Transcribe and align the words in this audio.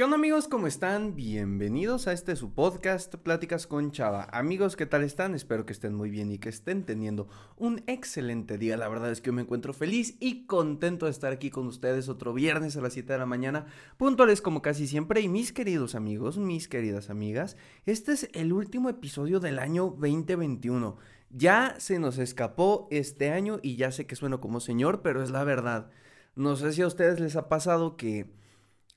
¿Qué 0.00 0.04
onda 0.04 0.16
amigos? 0.16 0.48
¿Cómo 0.48 0.66
están? 0.66 1.14
Bienvenidos 1.14 2.06
a 2.06 2.14
este 2.14 2.34
su 2.34 2.54
podcast 2.54 3.16
Pláticas 3.16 3.66
con 3.66 3.92
Chava. 3.92 4.28
Amigos, 4.32 4.74
¿qué 4.74 4.86
tal 4.86 5.02
están? 5.02 5.34
Espero 5.34 5.66
que 5.66 5.74
estén 5.74 5.94
muy 5.94 6.08
bien 6.08 6.32
y 6.32 6.38
que 6.38 6.48
estén 6.48 6.86
teniendo 6.86 7.28
un 7.58 7.82
excelente 7.86 8.56
día. 8.56 8.78
La 8.78 8.88
verdad 8.88 9.10
es 9.10 9.20
que 9.20 9.26
yo 9.26 9.34
me 9.34 9.42
encuentro 9.42 9.74
feliz 9.74 10.16
y 10.18 10.46
contento 10.46 11.04
de 11.04 11.12
estar 11.12 11.34
aquí 11.34 11.50
con 11.50 11.66
ustedes 11.66 12.08
otro 12.08 12.32
viernes 12.32 12.78
a 12.78 12.80
las 12.80 12.94
7 12.94 13.12
de 13.12 13.18
la 13.18 13.26
mañana, 13.26 13.66
puntuales 13.98 14.40
como 14.40 14.62
casi 14.62 14.86
siempre. 14.86 15.20
Y 15.20 15.28
mis 15.28 15.52
queridos 15.52 15.94
amigos, 15.94 16.38
mis 16.38 16.66
queridas 16.66 17.10
amigas, 17.10 17.58
este 17.84 18.12
es 18.12 18.30
el 18.32 18.54
último 18.54 18.88
episodio 18.88 19.38
del 19.38 19.58
año 19.58 19.94
2021. 19.98 20.96
Ya 21.28 21.74
se 21.76 21.98
nos 21.98 22.16
escapó 22.16 22.88
este 22.90 23.32
año 23.32 23.58
y 23.62 23.76
ya 23.76 23.92
sé 23.92 24.06
que 24.06 24.16
sueno 24.16 24.40
como 24.40 24.60
señor, 24.60 25.02
pero 25.02 25.22
es 25.22 25.28
la 25.28 25.44
verdad. 25.44 25.90
No 26.36 26.56
sé 26.56 26.72
si 26.72 26.80
a 26.80 26.86
ustedes 26.86 27.20
les 27.20 27.36
ha 27.36 27.50
pasado 27.50 27.98
que 27.98 28.39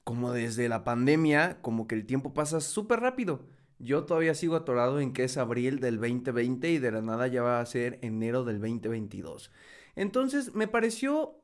como 0.03 0.31
desde 0.31 0.69
la 0.69 0.83
pandemia, 0.83 1.59
como 1.61 1.87
que 1.87 1.95
el 1.95 2.05
tiempo 2.05 2.33
pasa 2.33 2.61
súper 2.61 2.99
rápido. 2.99 3.41
Yo 3.79 4.05
todavía 4.05 4.35
sigo 4.35 4.55
atorado 4.55 4.99
en 4.99 5.13
que 5.13 5.25
es 5.25 5.37
abril 5.37 5.79
del 5.79 5.99
2020 5.99 6.71
y 6.71 6.77
de 6.77 6.91
la 6.91 7.01
nada 7.01 7.27
ya 7.27 7.41
va 7.41 7.59
a 7.59 7.65
ser 7.65 7.99
enero 8.01 8.43
del 8.43 8.59
2022. 8.59 9.51
Entonces 9.95 10.55
me 10.55 10.67
pareció 10.67 11.43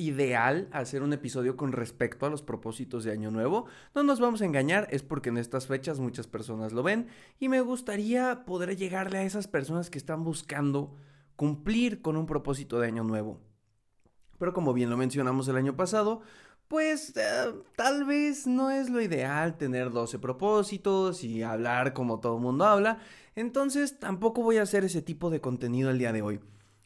ideal 0.00 0.68
hacer 0.72 1.02
un 1.02 1.12
episodio 1.12 1.56
con 1.56 1.72
respecto 1.72 2.24
a 2.24 2.30
los 2.30 2.42
propósitos 2.42 3.04
de 3.04 3.12
Año 3.12 3.30
Nuevo. 3.30 3.66
No 3.94 4.02
nos 4.02 4.18
vamos 4.18 4.40
a 4.40 4.46
engañar, 4.46 4.88
es 4.90 5.02
porque 5.02 5.28
en 5.28 5.36
estas 5.36 5.66
fechas 5.66 6.00
muchas 6.00 6.26
personas 6.26 6.72
lo 6.72 6.82
ven 6.82 7.08
y 7.38 7.48
me 7.48 7.60
gustaría 7.60 8.44
poder 8.46 8.76
llegarle 8.76 9.18
a 9.18 9.24
esas 9.24 9.46
personas 9.46 9.90
que 9.90 9.98
están 9.98 10.24
buscando 10.24 10.96
cumplir 11.36 12.00
con 12.00 12.16
un 12.16 12.26
propósito 12.26 12.80
de 12.80 12.88
Año 12.88 13.04
Nuevo. 13.04 13.40
Pero 14.38 14.54
como 14.54 14.72
bien 14.72 14.88
lo 14.88 14.96
mencionamos 14.96 15.46
el 15.48 15.56
año 15.56 15.76
pasado, 15.76 16.22
pues 16.70 17.16
eh, 17.16 17.52
tal 17.74 18.04
vez 18.04 18.46
no 18.46 18.70
es 18.70 18.90
lo 18.90 19.00
ideal 19.00 19.58
tener 19.58 19.90
12 19.90 20.20
propósitos 20.20 21.24
y 21.24 21.42
hablar 21.42 21.92
como 21.92 22.20
todo 22.20 22.36
el 22.36 22.42
mundo 22.42 22.64
habla, 22.64 23.00
entonces 23.34 23.98
tampoco 23.98 24.44
voy 24.44 24.58
a 24.58 24.62
hacer 24.62 24.84
ese 24.84 25.02
tipo 25.02 25.30
de 25.30 25.40
contenido 25.40 25.90
el 25.90 25.98
día 25.98 26.12
de 26.12 26.22
hoy. 26.22 26.38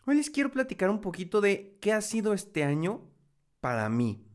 Hoy 0.06 0.16
les 0.16 0.30
quiero 0.30 0.50
platicar 0.50 0.88
un 0.88 1.02
poquito 1.02 1.42
de 1.42 1.76
qué 1.82 1.92
ha 1.92 2.00
sido 2.00 2.32
este 2.32 2.64
año 2.64 3.02
para 3.60 3.90
mí 3.90 4.26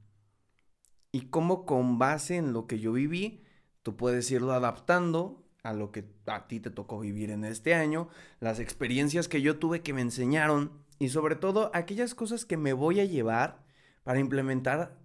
y 1.12 1.22
cómo 1.22 1.66
con 1.66 1.98
base 1.98 2.36
en 2.36 2.54
lo 2.54 2.68
que 2.68 2.78
yo 2.78 2.92
viví, 2.92 3.44
tú 3.82 3.98
puedes 3.98 4.30
irlo 4.30 4.54
adaptando 4.54 5.44
a 5.64 5.74
lo 5.74 5.92
que 5.92 6.06
a 6.28 6.48
ti 6.48 6.60
te 6.60 6.70
tocó 6.70 7.00
vivir 7.00 7.32
en 7.32 7.44
este 7.44 7.74
año, 7.74 8.10
las 8.40 8.60
experiencias 8.60 9.28
que 9.28 9.42
yo 9.42 9.58
tuve 9.58 9.82
que 9.82 9.94
me 9.94 10.02
enseñaron 10.02 10.74
y 11.00 11.10
sobre 11.10 11.36
todo 11.36 11.72
aquellas 11.74 12.14
cosas 12.14 12.46
que 12.46 12.56
me 12.56 12.74
voy 12.74 13.00
a 13.00 13.06
llevar 13.06 13.64
para 14.04 14.20
implementar 14.20 14.99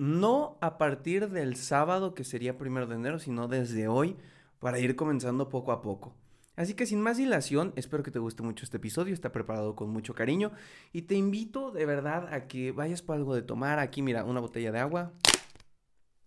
no 0.00 0.56
a 0.62 0.78
partir 0.78 1.28
del 1.28 1.56
sábado 1.56 2.14
que 2.14 2.24
sería 2.24 2.56
primero 2.56 2.86
de 2.86 2.94
enero, 2.94 3.18
sino 3.18 3.48
desde 3.48 3.86
hoy 3.86 4.16
para 4.58 4.78
ir 4.78 4.96
comenzando 4.96 5.50
poco 5.50 5.72
a 5.72 5.82
poco. 5.82 6.14
Así 6.56 6.72
que 6.72 6.86
sin 6.86 7.02
más 7.02 7.18
dilación, 7.18 7.74
espero 7.76 8.02
que 8.02 8.10
te 8.10 8.18
guste 8.18 8.42
mucho 8.42 8.64
este 8.64 8.78
episodio, 8.78 9.12
está 9.12 9.30
preparado 9.30 9.76
con 9.76 9.90
mucho 9.90 10.14
cariño 10.14 10.52
y 10.94 11.02
te 11.02 11.16
invito 11.16 11.70
de 11.70 11.84
verdad 11.84 12.32
a 12.32 12.48
que 12.48 12.72
vayas 12.72 13.02
por 13.02 13.16
algo 13.16 13.34
de 13.34 13.42
tomar. 13.42 13.78
Aquí 13.78 14.00
mira, 14.00 14.24
una 14.24 14.40
botella 14.40 14.72
de 14.72 14.78
agua. 14.78 15.12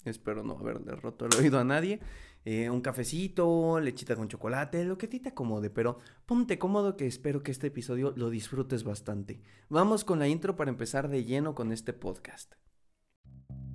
Espero 0.06 0.44
no 0.44 0.54
haberle 0.60 0.92
roto 0.92 1.26
el 1.26 1.36
oído 1.36 1.58
a 1.58 1.64
nadie. 1.64 2.00
Eh, 2.46 2.70
un 2.70 2.82
cafecito, 2.82 3.80
lechita 3.80 4.16
con 4.16 4.28
chocolate, 4.28 4.86
lo 4.86 5.00
que 5.00 5.08
a 5.08 5.10
ti 5.10 5.20
te 5.20 5.30
acomode, 5.30 5.72
pero 5.72 5.98
ponte 6.28 6.60
cómodo 6.60 6.96
que 6.96 7.08
espero 7.08 7.42
que 7.42 7.52
este 7.52 7.68
episodio 7.68 8.14
lo 8.16 8.30
disfrutes 8.30 8.84
bastante. 8.84 9.42
Vamos 9.70 10.04
con 10.04 10.20
la 10.20 10.28
intro 10.28 10.56
para 10.56 10.70
empezar 10.70 11.10
de 11.10 11.26
lleno 11.26 11.56
con 11.56 11.72
este 11.72 11.94
podcast. 11.94 12.54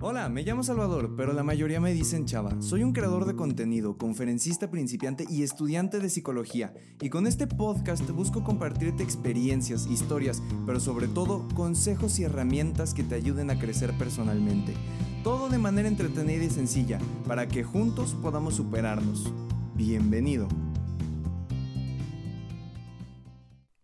Hola, 0.01 0.29
me 0.29 0.43
llamo 0.43 0.63
Salvador, 0.63 1.13
pero 1.17 1.33
la 1.33 1.43
mayoría 1.43 1.81
me 1.81 1.91
dicen 1.91 2.25
Chava. 2.25 2.61
Soy 2.61 2.83
un 2.83 2.93
creador 2.93 3.25
de 3.25 3.35
contenido, 3.35 3.97
conferencista 3.97 4.71
principiante 4.71 5.25
y 5.29 5.43
estudiante 5.43 5.99
de 5.99 6.09
psicología. 6.09 6.73
Y 7.01 7.09
con 7.09 7.27
este 7.27 7.47
podcast 7.47 8.09
busco 8.11 8.45
compartirte 8.45 9.03
experiencias, 9.03 9.87
historias, 9.87 10.41
pero 10.65 10.79
sobre 10.79 11.09
todo 11.09 11.45
consejos 11.53 12.17
y 12.17 12.23
herramientas 12.23 12.93
que 12.93 13.03
te 13.03 13.15
ayuden 13.15 13.49
a 13.49 13.59
crecer 13.59 13.91
personalmente. 13.97 14.73
Todo 15.21 15.49
de 15.49 15.57
manera 15.57 15.89
entretenida 15.89 16.45
y 16.45 16.49
sencilla, 16.49 16.97
para 17.27 17.49
que 17.49 17.65
juntos 17.65 18.15
podamos 18.21 18.55
superarnos. 18.55 19.33
Bienvenido. 19.75 20.47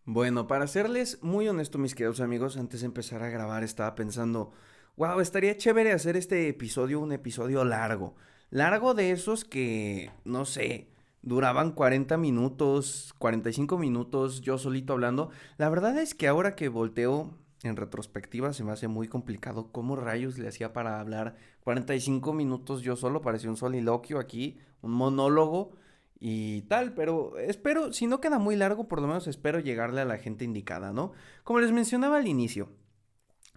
Bueno, 0.05 0.47
para 0.47 0.67
serles 0.67 1.21
muy 1.21 1.49
honesto, 1.49 1.77
mis 1.77 1.93
queridos 1.93 2.21
amigos, 2.21 2.55
antes 2.55 2.79
de 2.79 2.85
empezar 2.85 3.21
a 3.21 3.27
grabar 3.27 3.65
estaba 3.65 3.95
pensando 3.95 4.53
wow, 4.97 5.19
estaría 5.19 5.57
chévere 5.57 5.91
hacer 5.91 6.15
este 6.15 6.47
episodio 6.47 6.99
un 6.99 7.11
episodio 7.11 7.63
largo. 7.65 8.15
Largo 8.49 8.93
de 8.93 9.11
esos 9.11 9.43
que, 9.43 10.11
no 10.23 10.45
sé, 10.45 10.89
duraban 11.21 11.71
40 11.71 12.17
minutos, 12.17 13.13
45 13.17 13.77
minutos 13.77 14.41
yo 14.41 14.57
solito 14.57 14.93
hablando. 14.93 15.31
La 15.57 15.69
verdad 15.69 15.97
es 15.97 16.13
que 16.13 16.27
ahora 16.27 16.55
que 16.55 16.69
volteo 16.69 17.33
en 17.63 17.75
retrospectiva 17.75 18.53
se 18.53 18.63
me 18.63 18.71
hace 18.71 18.87
muy 18.87 19.07
complicado 19.07 19.71
cómo 19.71 19.95
rayos 19.95 20.37
le 20.37 20.47
hacía 20.47 20.71
para 20.71 20.99
hablar 20.99 21.35
45 21.63 22.31
minutos 22.33 22.81
yo 22.83 22.95
solo, 22.95 23.21
parecía 23.21 23.49
un 23.49 23.57
soliloquio 23.57 24.19
aquí, 24.19 24.59
un 24.81 24.91
monólogo 24.91 25.71
y 26.19 26.61
tal, 26.63 26.93
pero 26.93 27.37
espero, 27.37 27.91
si 27.91 28.07
no 28.07 28.21
queda 28.21 28.37
muy 28.37 28.55
largo, 28.55 28.87
por 28.87 29.01
lo 29.01 29.07
menos 29.07 29.27
espero 29.27 29.59
llegarle 29.59 30.01
a 30.01 30.05
la 30.05 30.17
gente 30.17 30.45
indicada, 30.45 30.93
¿no? 30.93 31.11
Como 31.43 31.59
les 31.59 31.71
mencionaba 31.71 32.17
al 32.17 32.27
inicio, 32.27 32.69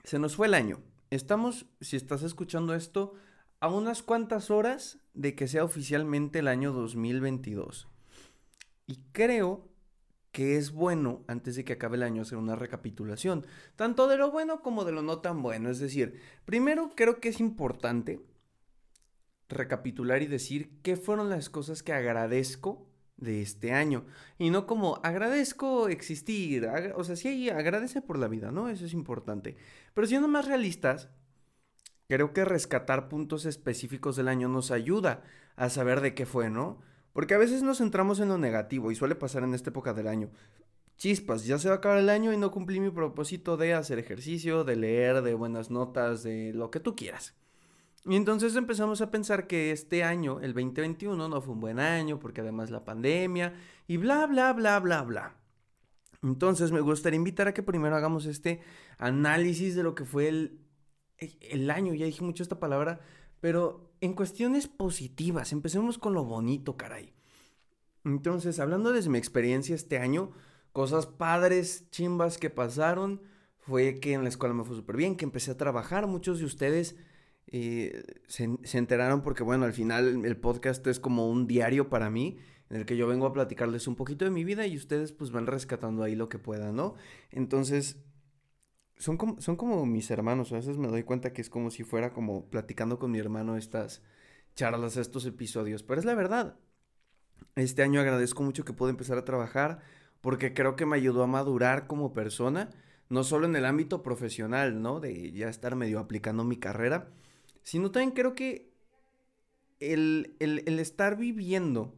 se 0.04 0.18
nos 0.18 0.36
fue 0.36 0.46
el 0.46 0.54
año, 0.54 0.80
Estamos, 1.10 1.66
si 1.80 1.96
estás 1.96 2.22
escuchando 2.22 2.74
esto, 2.74 3.14
a 3.60 3.68
unas 3.68 4.02
cuantas 4.02 4.50
horas 4.50 4.98
de 5.14 5.34
que 5.34 5.48
sea 5.48 5.64
oficialmente 5.64 6.40
el 6.40 6.48
año 6.48 6.72
2022. 6.72 7.88
Y 8.86 8.96
creo 9.12 9.68
que 10.32 10.56
es 10.56 10.70
bueno, 10.70 11.24
antes 11.26 11.56
de 11.56 11.64
que 11.64 11.72
acabe 11.72 11.96
el 11.96 12.02
año, 12.02 12.22
hacer 12.22 12.38
una 12.38 12.56
recapitulación, 12.56 13.46
tanto 13.74 14.06
de 14.06 14.18
lo 14.18 14.30
bueno 14.30 14.60
como 14.60 14.84
de 14.84 14.92
lo 14.92 15.02
no 15.02 15.20
tan 15.20 15.42
bueno. 15.42 15.70
Es 15.70 15.78
decir, 15.78 16.20
primero 16.44 16.92
creo 16.94 17.20
que 17.20 17.30
es 17.30 17.40
importante 17.40 18.20
recapitular 19.48 20.22
y 20.22 20.26
decir 20.26 20.78
qué 20.82 20.96
fueron 20.96 21.30
las 21.30 21.48
cosas 21.48 21.82
que 21.82 21.94
agradezco 21.94 22.87
de 23.18 23.42
este 23.42 23.72
año. 23.72 24.06
Y 24.38 24.50
no 24.50 24.66
como 24.66 25.00
agradezco 25.02 25.88
existir, 25.88 26.68
o 26.94 27.04
sea, 27.04 27.16
sí 27.16 27.50
agradece 27.50 28.00
por 28.00 28.18
la 28.18 28.28
vida, 28.28 28.50
¿no? 28.50 28.68
Eso 28.68 28.86
es 28.86 28.94
importante. 28.94 29.56
Pero 29.94 30.06
siendo 30.06 30.28
más 30.28 30.46
realistas, 30.46 31.10
creo 32.08 32.32
que 32.32 32.44
rescatar 32.44 33.08
puntos 33.08 33.44
específicos 33.44 34.16
del 34.16 34.28
año 34.28 34.48
nos 34.48 34.70
ayuda 34.70 35.22
a 35.56 35.68
saber 35.68 36.00
de 36.00 36.14
qué 36.14 36.24
fue, 36.26 36.50
¿no? 36.50 36.78
Porque 37.12 37.34
a 37.34 37.38
veces 37.38 37.62
nos 37.62 37.78
centramos 37.78 38.20
en 38.20 38.28
lo 38.28 38.38
negativo 38.38 38.90
y 38.90 38.94
suele 38.94 39.14
pasar 39.14 39.42
en 39.42 39.54
esta 39.54 39.70
época 39.70 39.92
del 39.92 40.08
año. 40.08 40.30
Chispas, 40.96 41.44
ya 41.44 41.58
se 41.58 41.68
va 41.68 41.76
a 41.76 41.78
acabar 41.78 41.98
el 41.98 42.10
año 42.10 42.32
y 42.32 42.36
no 42.36 42.50
cumplí 42.50 42.80
mi 42.80 42.90
propósito 42.90 43.56
de 43.56 43.74
hacer 43.74 43.98
ejercicio, 43.98 44.64
de 44.64 44.76
leer, 44.76 45.22
de 45.22 45.34
buenas 45.34 45.70
notas, 45.70 46.22
de 46.22 46.52
lo 46.52 46.70
que 46.70 46.80
tú 46.80 46.96
quieras. 46.96 47.37
Y 48.08 48.16
entonces 48.16 48.56
empezamos 48.56 49.02
a 49.02 49.10
pensar 49.10 49.46
que 49.46 49.70
este 49.70 50.02
año, 50.02 50.40
el 50.40 50.54
2021, 50.54 51.28
no 51.28 51.40
fue 51.42 51.52
un 51.52 51.60
buen 51.60 51.78
año 51.78 52.18
porque 52.18 52.40
además 52.40 52.70
la 52.70 52.82
pandemia 52.82 53.52
y 53.86 53.98
bla, 53.98 54.26
bla, 54.26 54.54
bla, 54.54 54.80
bla, 54.80 55.02
bla. 55.02 55.36
Entonces 56.22 56.72
me 56.72 56.80
gustaría 56.80 57.18
invitar 57.18 57.48
a 57.48 57.54
que 57.54 57.62
primero 57.62 57.94
hagamos 57.94 58.24
este 58.24 58.62
análisis 58.96 59.76
de 59.76 59.82
lo 59.82 59.94
que 59.94 60.06
fue 60.06 60.28
el, 60.28 60.58
el 61.18 61.70
año. 61.70 61.92
Ya 61.92 62.06
dije 62.06 62.24
mucho 62.24 62.42
esta 62.42 62.58
palabra, 62.58 63.00
pero 63.40 63.92
en 64.00 64.14
cuestiones 64.14 64.68
positivas. 64.68 65.52
Empecemos 65.52 65.98
con 65.98 66.14
lo 66.14 66.24
bonito, 66.24 66.78
caray. 66.78 67.12
Entonces, 68.04 68.58
hablando 68.58 68.90
desde 68.90 69.10
mi 69.10 69.18
experiencia 69.18 69.74
este 69.74 69.98
año, 69.98 70.32
cosas 70.72 71.04
padres, 71.06 71.90
chimbas 71.90 72.38
que 72.38 72.48
pasaron, 72.48 73.20
fue 73.58 74.00
que 74.00 74.14
en 74.14 74.22
la 74.22 74.30
escuela 74.30 74.54
me 74.54 74.64
fue 74.64 74.76
súper 74.76 74.96
bien, 74.96 75.14
que 75.14 75.26
empecé 75.26 75.50
a 75.50 75.58
trabajar. 75.58 76.06
Muchos 76.06 76.38
de 76.38 76.46
ustedes 76.46 76.96
se, 77.50 78.58
se, 78.62 78.78
enteraron 78.78 79.22
porque, 79.22 79.42
bueno, 79.42 79.64
al 79.64 79.72
final 79.72 80.24
el 80.24 80.36
podcast 80.36 80.86
es 80.86 81.00
como 81.00 81.28
un 81.28 81.46
diario 81.46 81.88
para 81.88 82.10
mí, 82.10 82.38
en 82.70 82.76
el 82.76 82.86
que 82.86 82.96
yo 82.96 83.06
vengo 83.06 83.26
a 83.26 83.32
platicarles 83.32 83.86
un 83.86 83.96
poquito 83.96 84.24
de 84.24 84.30
mi 84.30 84.44
vida 84.44 84.66
y 84.66 84.76
ustedes 84.76 85.12
pues 85.12 85.30
van 85.30 85.46
rescatando 85.46 86.02
ahí 86.02 86.14
lo 86.14 86.28
que 86.28 86.38
puedan, 86.38 86.76
¿no? 86.76 86.94
Entonces, 87.30 88.04
son 88.98 89.16
como, 89.16 89.40
son 89.40 89.56
como 89.56 89.86
mis 89.86 90.10
hermanos, 90.10 90.52
a 90.52 90.56
veces 90.56 90.76
me 90.76 90.88
doy 90.88 91.04
cuenta 91.04 91.32
que 91.32 91.40
es 91.40 91.48
como 91.48 91.70
si 91.70 91.84
fuera 91.84 92.12
como 92.12 92.50
platicando 92.50 92.98
con 92.98 93.10
mi 93.10 93.18
hermano 93.18 93.56
estas 93.56 94.02
charlas, 94.54 94.96
estos 94.96 95.24
episodios, 95.24 95.82
pero 95.82 96.00
es 96.00 96.04
la 96.04 96.14
verdad. 96.14 96.56
Este 97.54 97.82
año 97.82 98.00
agradezco 98.00 98.42
mucho 98.42 98.64
que 98.64 98.72
pude 98.72 98.90
empezar 98.90 99.16
a 99.18 99.24
trabajar 99.24 99.80
porque 100.20 100.52
creo 100.52 100.76
que 100.76 100.86
me 100.86 100.96
ayudó 100.96 101.22
a 101.22 101.28
madurar 101.28 101.86
como 101.86 102.12
persona, 102.12 102.70
no 103.08 103.24
solo 103.24 103.46
en 103.46 103.56
el 103.56 103.64
ámbito 103.64 104.02
profesional, 104.02 104.82
¿no? 104.82 105.00
De 105.00 105.32
ya 105.32 105.48
estar 105.48 105.76
medio 105.76 106.00
aplicando 106.00 106.44
mi 106.44 106.56
carrera, 106.56 107.08
sino 107.68 107.90
también 107.90 108.12
creo 108.12 108.34
que 108.34 108.72
el, 109.78 110.36
estar 110.40 111.18
viviendo 111.18 111.94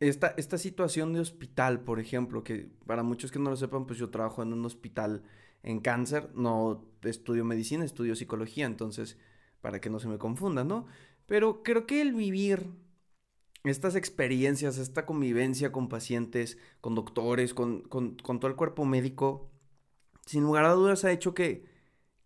esta, 0.00 0.34
esta, 0.36 0.58
situación 0.58 1.14
de 1.14 1.20
hospital, 1.20 1.80
por 1.80 1.98
ejemplo, 1.98 2.44
que 2.44 2.68
para 2.84 3.02
muchos 3.02 3.32
que 3.32 3.38
no 3.38 3.48
lo 3.48 3.56
sepan, 3.56 3.86
pues 3.86 3.98
yo 3.98 4.10
trabajo 4.10 4.42
en 4.42 4.52
un 4.52 4.66
hospital 4.66 5.22
en 5.62 5.80
cáncer, 5.80 6.28
no 6.34 6.84
estudio 7.04 7.46
medicina, 7.46 7.86
estudio 7.86 8.14
psicología, 8.14 8.66
entonces 8.66 9.16
para 9.62 9.80
que 9.80 9.88
no 9.88 9.98
se 9.98 10.08
me 10.08 10.18
confunda, 10.18 10.62
¿no? 10.62 10.86
Pero 11.24 11.62
creo 11.62 11.86
que 11.86 12.02
el 12.02 12.12
vivir 12.12 12.66
estas 13.64 13.94
experiencias, 13.94 14.76
esta 14.76 15.06
convivencia 15.06 15.72
con 15.72 15.88
pacientes, 15.88 16.58
con 16.82 16.94
doctores, 16.94 17.54
con, 17.54 17.80
con, 17.80 18.16
con 18.16 18.40
todo 18.40 18.50
el 18.50 18.58
cuerpo 18.58 18.84
médico, 18.84 19.48
sin 20.26 20.42
lugar 20.42 20.66
a 20.66 20.72
dudas 20.72 21.06
ha 21.06 21.12
hecho 21.12 21.32
que, 21.32 21.75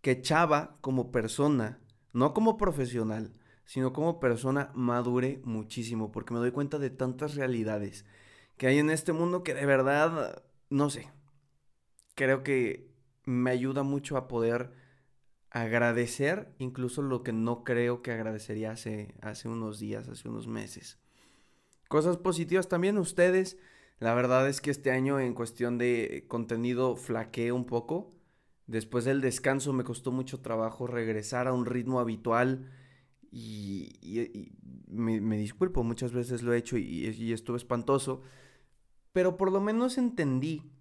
que 0.01 0.21
Chava 0.21 0.77
como 0.81 1.11
persona, 1.11 1.79
no 2.13 2.33
como 2.33 2.57
profesional, 2.57 3.33
sino 3.65 3.93
como 3.93 4.19
persona 4.19 4.71
madure 4.73 5.41
muchísimo, 5.43 6.11
porque 6.11 6.33
me 6.33 6.39
doy 6.39 6.51
cuenta 6.51 6.79
de 6.79 6.89
tantas 6.89 7.35
realidades 7.35 8.05
que 8.57 8.67
hay 8.67 8.77
en 8.77 8.91
este 8.91 9.11
mundo 9.11 9.41
que 9.41 9.55
de 9.55 9.65
verdad, 9.65 10.43
no 10.69 10.91
sé, 10.91 11.11
creo 12.13 12.43
que 12.43 12.91
me 13.25 13.49
ayuda 13.49 13.81
mucho 13.81 14.17
a 14.17 14.27
poder 14.27 14.71
agradecer 15.49 16.53
incluso 16.59 17.01
lo 17.01 17.23
que 17.23 17.33
no 17.33 17.63
creo 17.63 18.03
que 18.03 18.11
agradecería 18.11 18.71
hace, 18.71 19.15
hace 19.21 19.49
unos 19.49 19.79
días, 19.79 20.07
hace 20.07 20.29
unos 20.29 20.47
meses. 20.47 20.99
Cosas 21.87 22.17
positivas 22.17 22.69
también 22.69 22.99
ustedes. 22.99 23.57
La 23.99 24.13
verdad 24.13 24.47
es 24.47 24.61
que 24.61 24.69
este 24.69 24.91
año 24.91 25.19
en 25.19 25.33
cuestión 25.33 25.77
de 25.77 26.25
contenido 26.27 26.95
flaqueé 26.95 27.51
un 27.51 27.65
poco. 27.65 28.13
Después 28.71 29.03
del 29.03 29.19
descanso 29.19 29.73
me 29.73 29.83
costó 29.83 30.13
mucho 30.13 30.39
trabajo 30.39 30.87
regresar 30.87 31.45
a 31.45 31.51
un 31.51 31.65
ritmo 31.65 31.99
habitual 31.99 32.71
y, 33.29 34.53
me, 34.87 35.37
disculpo, 35.37 35.83
muchas 35.83 36.13
veces 36.13 36.41
lo 36.41 36.53
he 36.53 36.57
hecho 36.57 36.77
y, 36.77 37.09
y 37.09 37.33
estuvo 37.33 37.57
espantoso. 37.57 38.21
Pero 39.11 39.35
por 39.35 39.51
lo 39.51 39.59
menos 39.59 39.97
entendí 39.97 40.71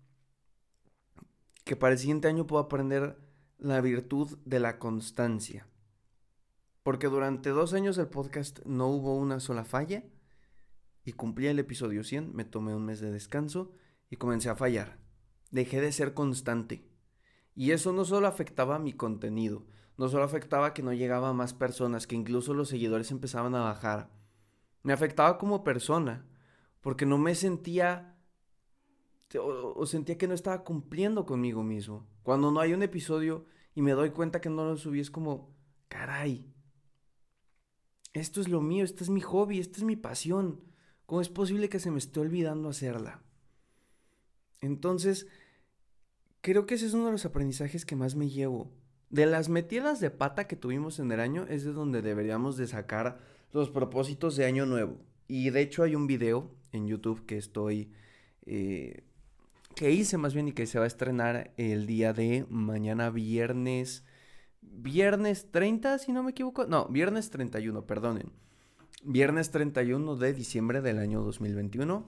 que 1.65 1.75
para 1.75 1.95
el 1.95 1.99
siguiente 1.99 2.29
año 2.29 2.47
puedo 2.47 2.63
aprender 2.63 3.19
la 3.59 3.81
virtud 3.81 4.39
de 4.45 4.61
la 4.61 4.79
constancia. 4.79 5.67
Porque 6.85 7.09
durante 7.09 7.51
dos 7.51 7.75
años 7.75 7.97
del 7.97 8.07
podcast 8.07 8.61
no 8.67 8.87
hubo 8.87 9.17
una 9.17 9.41
sola 9.41 9.65
falla 9.65 10.05
y 11.05 11.15
cumplí 11.15 11.49
el 11.49 11.59
episodio 11.59 12.05
100, 12.05 12.37
me 12.37 12.45
tomé 12.45 12.73
un 12.73 12.85
mes 12.85 13.01
de 13.01 13.11
descanso 13.11 13.73
y 14.09 14.15
comencé 14.15 14.49
a 14.49 14.55
fallar. 14.55 15.01
Dejé 15.51 15.81
de 15.81 15.91
ser 15.91 16.15
constante. 16.15 16.90
Y 17.61 17.73
eso 17.73 17.93
no 17.93 18.07
solo 18.07 18.27
afectaba 18.27 18.77
a 18.77 18.79
mi 18.79 18.95
contenido, 18.95 19.67
no 19.99 20.09
solo 20.09 20.25
afectaba 20.25 20.73
que 20.73 20.83
no 20.83 20.95
llegaba 20.95 21.29
a 21.29 21.35
más 21.35 21.53
personas, 21.53 22.07
que 22.07 22.17
incluso 22.17 22.55
los 22.55 22.71
seguidores 22.71 23.11
empezaban 23.11 23.55
a 23.55 23.61
bajar. 23.61 24.09
Me 24.83 24.95
afectaba 24.95 25.37
como 25.37 25.63
persona, 25.63 26.27
porque 26.81 27.05
no 27.05 27.19
me 27.19 27.35
sentía 27.35 28.17
o, 29.39 29.85
sentía 29.85 30.17
que 30.17 30.27
no 30.27 30.33
estaba 30.33 30.65
cumpliendo 30.65 31.27
conmigo 31.27 31.63
mismo. 31.63 32.09
Cuando 32.23 32.51
no 32.51 32.61
hay 32.61 32.73
un 32.73 32.83
episodio 32.83 33.45
y 33.75 33.83
me 33.83 33.93
doy 33.93 34.09
cuenta 34.09 34.41
que 34.41 34.49
no 34.49 34.65
lo 34.65 34.79
subí, 34.79 35.01
es 35.01 35.11
como, 35.11 35.55
caray, 35.89 36.51
esto 38.15 38.41
es 38.41 38.49
lo 38.49 38.63
mío, 38.63 38.85
este 38.85 39.05
es 39.05 39.11
mi 39.11 39.21
hobby, 39.21 39.59
esta 39.59 39.77
es 39.77 39.85
mi 39.85 39.97
pasión. 39.97 40.63
¿Cómo 41.05 41.21
es 41.21 41.29
posible 41.29 41.69
que 41.69 41.79
se 41.79 41.91
me 41.91 41.99
esté 41.99 42.21
olvidando 42.21 42.71
hacerla? 42.71 43.23
Entonces, 44.63 45.27
creo 46.41 46.67
que 46.67 46.75
ese 46.75 46.87
es 46.87 46.95
uno 46.95 47.07
de 47.07 47.13
los 47.13 47.25
aprendizajes 47.25 47.85
que 47.85 47.97
más 47.97 48.15
me 48.15 48.29
llevo. 48.29 48.71
De 49.11 49.27
las 49.27 49.49
metidas 49.49 50.01
de 50.01 50.11
pata 50.11 50.47
que 50.47 50.57
tuvimos 50.57 50.99
en 50.99 51.11
el 51.11 51.21
año 51.21 51.47
es 51.49 51.65
de 51.65 51.73
donde 51.73 52.03
deberíamos 52.03 52.57
de 52.57 52.67
sacar 52.67 53.19
los 53.53 53.71
propósitos 53.71 54.37
de 54.37 54.45
año 54.45 54.67
nuevo. 54.67 54.99
Y 55.27 55.51
de 55.51 55.61
hecho 55.63 55.83
hay 55.83 55.95
un 55.95 56.07
video 56.07 56.51
en 56.73 56.87
YouTube 56.87 57.27
que 57.27 57.37
estoy 57.37 57.91
eh, 58.47 59.05
que 59.75 59.91
hice 59.91 60.19
más 60.19 60.35
bien 60.35 60.49
y 60.49 60.53
que 60.53 60.67
se 60.67 60.79
va 60.79 60.85
a 60.85 60.89
estrenar 60.89 61.53
el 61.57 61.87
día 61.87 62.13
de 62.13 62.47
mañana 62.49 63.11
viernes. 63.11 64.05
Viernes 64.61 65.51
30, 65.51 65.99
si 65.99 66.13
no 66.13 66.23
me 66.23 66.33
equivoco. 66.33 66.67
No, 66.67 66.87
viernes 66.89 67.31
31, 67.31 67.87
perdonen. 67.87 68.33
Viernes 69.03 69.51
31 69.51 70.17
de 70.17 70.33
diciembre 70.35 70.83
del 70.83 70.99
año 70.99 71.23
2021. 71.23 72.05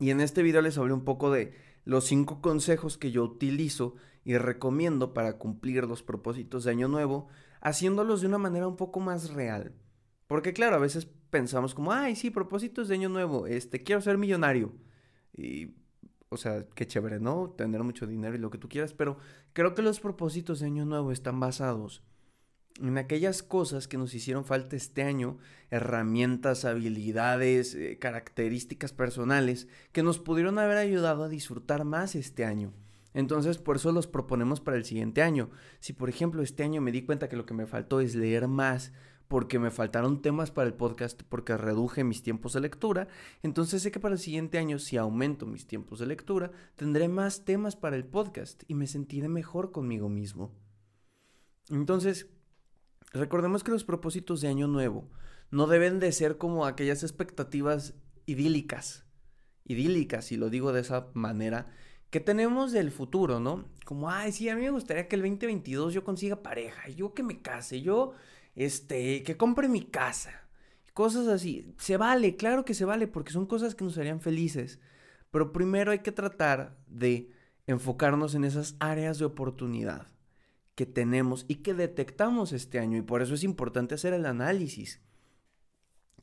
Y 0.00 0.10
en 0.10 0.20
este 0.20 0.42
video 0.42 0.62
les 0.62 0.78
hablé 0.78 0.92
un 0.92 1.04
poco 1.04 1.30
de 1.30 1.52
los 1.84 2.04
cinco 2.04 2.40
consejos 2.40 2.98
que 2.98 3.10
yo 3.10 3.24
utilizo 3.24 3.94
y 4.24 4.36
recomiendo 4.38 5.12
para 5.14 5.38
cumplir 5.38 5.84
los 5.84 6.02
propósitos 6.02 6.64
de 6.64 6.70
año 6.70 6.88
nuevo, 6.88 7.28
haciéndolos 7.60 8.20
de 8.20 8.28
una 8.28 8.38
manera 8.38 8.68
un 8.68 8.76
poco 8.76 9.00
más 9.00 9.30
real. 9.30 9.74
Porque 10.26 10.52
claro, 10.52 10.76
a 10.76 10.80
veces 10.80 11.06
pensamos 11.30 11.74
como, 11.74 11.92
ay, 11.92 12.16
sí, 12.16 12.30
propósitos 12.30 12.88
de 12.88 12.94
año 12.94 13.08
nuevo, 13.08 13.46
este, 13.46 13.82
quiero 13.82 14.00
ser 14.00 14.18
millonario. 14.18 14.72
Y 15.36 15.74
o 16.34 16.36
sea, 16.36 16.66
qué 16.74 16.86
chévere, 16.86 17.20
¿no? 17.20 17.54
Tener 17.56 17.82
mucho 17.82 18.06
dinero 18.06 18.34
y 18.34 18.38
lo 18.38 18.50
que 18.50 18.58
tú 18.58 18.68
quieras, 18.68 18.92
pero 18.92 19.18
creo 19.52 19.74
que 19.74 19.82
los 19.82 20.00
propósitos 20.00 20.60
de 20.60 20.66
Año 20.66 20.84
Nuevo 20.84 21.12
están 21.12 21.38
basados 21.38 22.02
en 22.80 22.98
aquellas 22.98 23.42
cosas 23.42 23.86
que 23.86 23.98
nos 23.98 24.14
hicieron 24.14 24.44
falta 24.44 24.76
este 24.76 25.02
año, 25.02 25.38
herramientas, 25.70 26.64
habilidades, 26.64 27.74
eh, 27.74 27.98
características 28.00 28.92
personales 28.92 29.68
que 29.92 30.02
nos 30.02 30.18
pudieron 30.18 30.58
haber 30.58 30.78
ayudado 30.78 31.24
a 31.24 31.28
disfrutar 31.28 31.84
más 31.84 32.14
este 32.14 32.44
año. 32.44 32.72
Entonces, 33.12 33.58
por 33.58 33.76
eso 33.76 33.92
los 33.92 34.08
proponemos 34.08 34.60
para 34.60 34.76
el 34.76 34.84
siguiente 34.84 35.22
año. 35.22 35.50
Si, 35.78 35.92
por 35.92 36.08
ejemplo, 36.08 36.42
este 36.42 36.64
año 36.64 36.80
me 36.80 36.90
di 36.90 37.02
cuenta 37.02 37.28
que 37.28 37.36
lo 37.36 37.46
que 37.46 37.54
me 37.54 37.66
faltó 37.66 38.00
es 38.00 38.16
leer 38.16 38.48
más, 38.48 38.92
porque 39.28 39.60
me 39.60 39.70
faltaron 39.70 40.20
temas 40.20 40.50
para 40.50 40.66
el 40.66 40.74
podcast, 40.74 41.22
porque 41.28 41.56
reduje 41.56 42.02
mis 42.02 42.22
tiempos 42.22 42.52
de 42.52 42.60
lectura. 42.60 43.06
Entonces 43.42 43.82
sé 43.82 43.92
que 43.92 44.00
para 44.00 44.14
el 44.14 44.20
siguiente 44.20 44.58
año, 44.58 44.80
si 44.80 44.96
aumento 44.96 45.46
mis 45.46 45.66
tiempos 45.66 46.00
de 46.00 46.06
lectura, 46.06 46.50
tendré 46.74 47.08
más 47.08 47.44
temas 47.44 47.76
para 47.76 47.96
el 47.96 48.04
podcast 48.04 48.64
y 48.66 48.74
me 48.74 48.88
sentiré 48.88 49.28
mejor 49.28 49.70
conmigo 49.70 50.08
mismo. 50.08 50.52
Entonces, 51.70 52.28
recordemos 53.14 53.64
que 53.64 53.70
los 53.70 53.84
propósitos 53.84 54.40
de 54.40 54.48
año 54.48 54.66
nuevo 54.66 55.08
no 55.50 55.66
deben 55.66 56.00
de 56.00 56.12
ser 56.12 56.36
como 56.36 56.66
aquellas 56.66 57.02
expectativas 57.02 57.94
idílicas, 58.26 59.06
idílicas, 59.64 60.26
si 60.26 60.36
lo 60.36 60.50
digo 60.50 60.72
de 60.72 60.80
esa 60.80 61.08
manera, 61.14 61.72
que 62.10 62.20
tenemos 62.20 62.72
del 62.72 62.90
futuro, 62.90 63.40
¿no? 63.40 63.64
Como, 63.84 64.10
ay, 64.10 64.32
sí, 64.32 64.48
a 64.48 64.56
mí 64.56 64.62
me 64.62 64.70
gustaría 64.70 65.08
que 65.08 65.16
el 65.16 65.22
2022 65.22 65.94
yo 65.94 66.04
consiga 66.04 66.42
pareja, 66.42 66.88
yo 66.88 67.14
que 67.14 67.22
me 67.22 67.40
case, 67.40 67.82
yo 67.82 68.12
este, 68.54 69.22
que 69.22 69.36
compre 69.36 69.68
mi 69.68 69.82
casa, 69.82 70.48
cosas 70.92 71.28
así. 71.28 71.74
Se 71.78 71.96
vale, 71.96 72.36
claro 72.36 72.64
que 72.64 72.74
se 72.74 72.84
vale, 72.84 73.06
porque 73.08 73.32
son 73.32 73.46
cosas 73.46 73.74
que 73.74 73.84
nos 73.84 73.98
harían 73.98 74.20
felices. 74.20 74.80
Pero 75.30 75.52
primero 75.52 75.90
hay 75.90 76.00
que 76.00 76.12
tratar 76.12 76.78
de 76.86 77.32
enfocarnos 77.66 78.34
en 78.34 78.44
esas 78.44 78.76
áreas 78.78 79.18
de 79.18 79.24
oportunidad 79.24 80.13
que 80.74 80.86
tenemos 80.86 81.44
y 81.48 81.56
que 81.56 81.74
detectamos 81.74 82.52
este 82.52 82.78
año. 82.78 82.96
Y 82.96 83.02
por 83.02 83.22
eso 83.22 83.34
es 83.34 83.44
importante 83.44 83.94
hacer 83.94 84.12
el 84.12 84.26
análisis. 84.26 85.00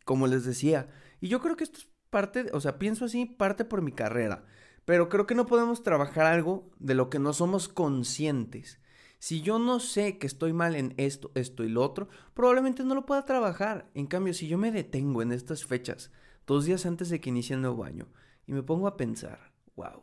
Como 0.06 0.27
les 0.27 0.45
decía. 0.45 0.89
Y 1.20 1.27
yo 1.27 1.39
creo 1.41 1.55
que 1.55 1.63
esto 1.63 1.79
es 1.79 1.88
parte, 2.10 2.50
o 2.53 2.60
sea, 2.60 2.79
pienso 2.79 3.05
así, 3.05 3.25
parte 3.25 3.65
por 3.65 3.81
mi 3.81 3.91
carrera. 3.91 4.46
Pero 4.86 5.10
creo 5.10 5.27
que 5.27 5.36
no 5.36 5.46
podemos 5.46 5.84
trabajar 5.84 6.25
algo 6.25 6.70
de 6.79 6.96
lo 6.96 7.10
que 7.10 7.20
no 7.20 7.34
somos 7.34 7.67
conscientes. 7.67 8.79
Si 9.20 9.41
yo 9.41 9.60
no 9.60 9.79
sé 9.79 10.17
que 10.17 10.25
estoy 10.25 10.51
mal 10.51 10.75
en 10.75 10.96
esto, 10.98 11.31
esto 11.36 11.63
y 11.63 11.70
lo 11.70 11.84
otro, 11.84 12.10
probablemente 12.34 12.84
no 12.84 12.96
lo 12.96 13.05
pueda 13.05 13.24
trabajar. 13.24 13.89
En 13.93 14.08
cambio, 14.08 14.34
si 14.34 14.48
yo 14.48 14.58
me 14.58 14.72
detengo 14.72 15.22
en 15.22 15.31
estas 15.31 15.63
fechas, 15.63 16.12
dos 16.48 16.65
días 16.65 16.88
antes 16.88 17.10
de 17.10 17.22
que 17.22 17.29
inicie 17.29 17.55
el 17.55 17.62
nuevo 17.62 17.84
año, 17.84 18.08
y 18.48 18.53
me 18.53 18.63
pongo 18.63 18.88
a 18.88 18.98
pensar, 18.98 19.53
wow, 19.75 20.01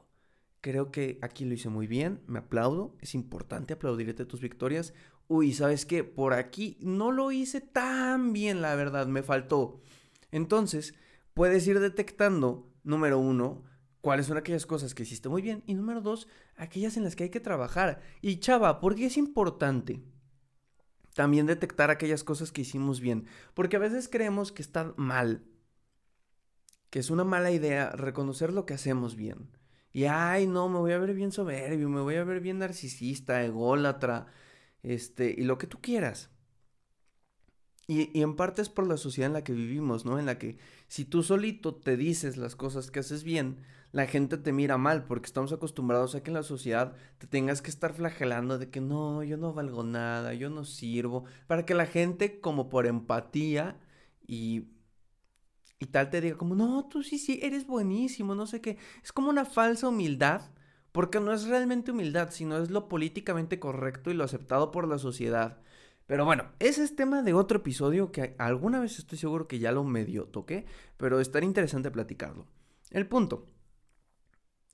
creo 0.61 0.91
que 0.91 1.19
aquí 1.23 1.45
lo 1.45 1.55
hice 1.55 1.69
muy 1.69 1.87
bien, 1.87 2.21
me 2.27 2.41
aplaudo, 2.41 2.97
es 3.01 3.15
importante 3.15 3.75
aplaudirte 3.75 4.25
tus 4.25 4.41
victorias. 4.41 4.95
Uy, 5.29 5.53
¿sabes 5.53 5.87
qué? 5.87 6.05
Por 6.05 6.33
aquí 6.33 6.77
no 6.81 7.13
lo 7.13 7.33
hice 7.33 7.61
tan 7.61 8.33
bien, 8.33 8.63
la 8.63 8.75
verdad, 8.75 9.07
me 9.07 9.23
faltó. 9.23 9.81
Entonces, 10.31 10.95
puedes 11.35 11.67
ir 11.67 11.81
detectando, 11.81 12.71
número 12.83 13.19
uno, 13.19 13.65
cuáles 14.01 14.27
son 14.27 14.37
aquellas 14.37 14.67
cosas 14.67 14.95
que 14.95 15.03
hiciste 15.03 15.29
muy 15.29 15.43
bien 15.43 15.63
y 15.67 15.75
número 15.75 16.01
dos, 16.01 16.29
aquellas 16.57 16.97
en 16.97 17.05
las 17.05 17.15
que 17.15 17.25
hay 17.25 17.31
que 17.31 17.41
trabajar. 17.41 18.01
Y 18.23 18.39
chava, 18.41 18.81
¿por 18.81 18.95
qué 18.95 19.07
es 19.07 19.17
importante? 19.17 20.03
También 21.15 21.47
detectar 21.47 21.91
aquellas 21.91 22.25
cosas 22.25 22.53
que 22.53 22.63
hicimos 22.63 23.01
bien, 23.01 23.27
porque 23.55 23.77
a 23.77 23.81
veces 23.81 24.09
creemos 24.09 24.53
que 24.53 24.63
está 24.63 24.95
mal, 24.97 25.45
que 26.91 27.01
es 27.01 27.11
una 27.11 27.25
mala 27.25 27.51
idea 27.51 27.91
reconocer 27.91 28.53
lo 28.53 28.67
que 28.67 28.75
hacemos 28.75 29.17
bien. 29.17 29.58
Y 29.93 30.05
ay, 30.05 30.47
no, 30.47 30.69
me 30.69 30.79
voy 30.79 30.93
a 30.93 30.99
ver 30.99 31.15
bien 31.15 31.33
soberbio, 31.33 31.89
me 31.89 32.01
voy 32.01 32.17
a 32.17 32.25
ver 32.25 32.41
bien 32.41 32.59
narcisista, 32.59 33.45
ególatra, 33.45 34.27
este, 34.83 35.35
y 35.37 35.45
lo 35.45 35.59
que 35.59 35.67
tú 35.67 35.81
quieras. 35.81 36.31
Y, 37.87 38.11
y, 38.19 38.23
en 38.23 38.37
parte 38.37 38.61
es 38.63 38.69
por 38.69 38.87
la 38.87 38.99
sociedad 38.99 39.29
en 39.29 39.33
la 39.33 39.45
que 39.45 39.53
vivimos, 39.55 40.05
¿no? 40.05 40.19
En 40.19 40.27
la 40.27 40.39
que 40.39 40.59
si 40.89 41.07
tú 41.07 41.23
solito 41.23 41.75
te 41.75 41.97
dices 41.97 42.37
las 42.37 42.55
cosas 42.55 42.91
que 42.91 43.01
haces 43.01 43.25
bien, 43.25 43.65
la 43.93 44.07
gente 44.07 44.37
te 44.37 44.53
mira 44.53 44.77
mal 44.77 45.05
porque 45.05 45.27
estamos 45.27 45.53
acostumbrados 45.53 46.15
a 46.15 46.23
que 46.23 46.31
en 46.31 46.35
la 46.35 46.43
sociedad 46.43 46.95
te 47.19 47.27
tengas 47.27 47.63
que 47.63 47.71
estar 47.71 47.95
flagelando 47.95 48.59
de 48.59 48.71
que 48.71 48.81
no, 48.81 49.23
yo 49.25 49.37
no 49.39 49.55
valgo 49.55 49.83
nada, 49.83 50.35
yo 50.35 50.51
no 50.51 50.65
sirvo, 50.65 51.25
para 51.47 51.65
que 51.65 51.75
la 51.75 51.87
gente 51.87 52.41
como 52.41 52.69
por 52.69 52.87
empatía 52.87 53.79
y 54.27 54.67
y 55.81 55.87
tal 55.87 56.11
te 56.11 56.21
diga 56.21 56.37
como, 56.37 56.55
no, 56.55 56.87
tú 56.89 57.03
sí, 57.03 57.19
sí, 57.19 57.39
eres 57.43 57.67
buenísimo, 57.67 58.35
no 58.35 58.47
sé 58.47 58.61
qué. 58.61 58.79
Es 59.03 59.13
como 59.13 59.31
una 59.31 59.45
falsa 59.45 59.89
humildad, 59.89 60.51
porque 60.93 61.21
no 61.21 61.33
es 61.33 61.45
realmente 61.45 61.93
humildad, 61.93 62.31
sino 62.31 62.59
es 62.59 62.71
lo 62.71 62.89
políticamente 62.89 63.61
correcto 63.61 64.11
y 64.11 64.15
lo 64.15 64.25
aceptado 64.25 64.73
por 64.73 64.89
la 64.89 64.99
sociedad. 64.99 65.61
Pero 66.07 66.25
bueno, 66.25 66.47
ese 66.59 66.83
es 66.83 66.97
tema 66.97 67.23
de 67.23 67.35
otro 67.35 67.59
episodio 67.59 68.11
que 68.11 68.35
alguna 68.39 68.81
vez 68.81 68.99
estoy 68.99 69.19
seguro 69.19 69.47
que 69.47 69.59
ya 69.59 69.73
lo 69.73 69.85
medio 69.85 70.25
toqué, 70.25 70.67
pero 70.97 71.21
estaría 71.21 71.47
interesante 71.47 71.91
platicarlo. 71.91 72.47
El 72.91 73.07
punto. 73.07 73.47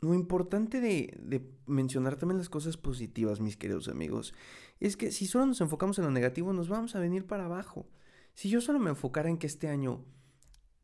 Lo 0.01 0.15
importante 0.15 0.81
de, 0.81 1.19
de, 1.19 1.51
mencionar 1.67 2.17
también 2.17 2.39
las 2.39 2.51
cosas 2.51 2.77
positivas, 2.77 3.41
mis 3.41 3.57
queridos 3.57 3.89
amigos, 3.89 4.35
es 4.79 4.97
que 4.97 5.11
si 5.11 5.27
solo 5.27 5.47
nos 5.47 5.61
enfocamos 5.61 5.99
en 5.99 6.05
lo 6.05 6.11
negativo, 6.11 6.53
nos 6.53 6.69
vamos 6.69 6.95
a 6.95 7.01
venir 7.01 7.27
para 7.27 7.47
abajo. 7.47 7.89
Si 8.35 8.49
yo 8.49 8.61
solo 8.61 8.79
me 8.79 8.91
enfocara 8.91 9.29
en 9.29 9.39
que 9.39 9.47
este 9.47 9.69
año 9.69 10.05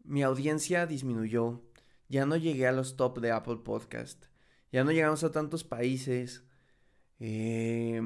mi 0.04 0.22
audiencia 0.22 0.86
disminuyó, 0.86 1.62
ya 2.08 2.26
no 2.26 2.36
llegué 2.36 2.66
a 2.66 2.72
los 2.72 2.96
top 2.96 3.20
de 3.20 3.32
Apple 3.32 3.58
Podcast, 3.64 4.26
ya 4.72 4.84
no 4.84 4.92
llegamos 4.92 5.24
a 5.24 5.32
tantos 5.32 5.64
países, 5.64 6.44
eh, 7.18 8.00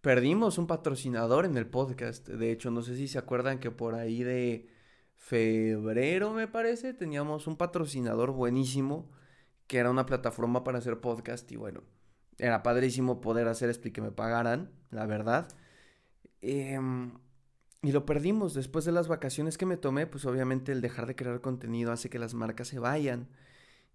perdimos 0.00 0.58
un 0.58 0.66
patrocinador 0.66 1.44
en 1.46 1.56
el 1.56 1.66
podcast. 1.66 2.28
De 2.28 2.50
hecho, 2.50 2.70
no 2.70 2.82
sé 2.82 2.96
si 2.96 3.08
se 3.08 3.18
acuerdan 3.18 3.58
que 3.58 3.70
por 3.70 3.94
ahí 3.94 4.22
de 4.22 4.68
febrero, 5.16 6.32
me 6.32 6.48
parece, 6.48 6.92
teníamos 6.92 7.46
un 7.46 7.56
patrocinador 7.56 8.32
buenísimo, 8.32 9.10
que 9.68 9.78
era 9.78 9.90
una 9.90 10.04
plataforma 10.04 10.64
para 10.64 10.78
hacer 10.78 11.00
podcast 11.00 11.50
y 11.52 11.56
bueno, 11.56 11.82
era 12.38 12.62
padrísimo 12.62 13.20
poder 13.20 13.46
hacer 13.48 13.70
esto 13.70 13.88
y 13.88 13.92
que 13.92 14.02
me 14.02 14.10
pagaran, 14.10 14.72
la 14.90 15.06
verdad. 15.06 15.48
Em, 16.40 17.12
y 17.82 17.92
lo 17.92 18.06
perdimos 18.06 18.54
después 18.54 18.84
de 18.84 18.92
las 18.92 19.08
vacaciones 19.08 19.58
que 19.58 19.66
me 19.66 19.76
tomé, 19.76 20.06
pues 20.06 20.24
obviamente 20.24 20.72
el 20.72 20.80
dejar 20.80 21.06
de 21.06 21.16
crear 21.16 21.40
contenido 21.40 21.92
hace 21.92 22.08
que 22.08 22.18
las 22.18 22.34
marcas 22.34 22.68
se 22.68 22.78
vayan. 22.78 23.28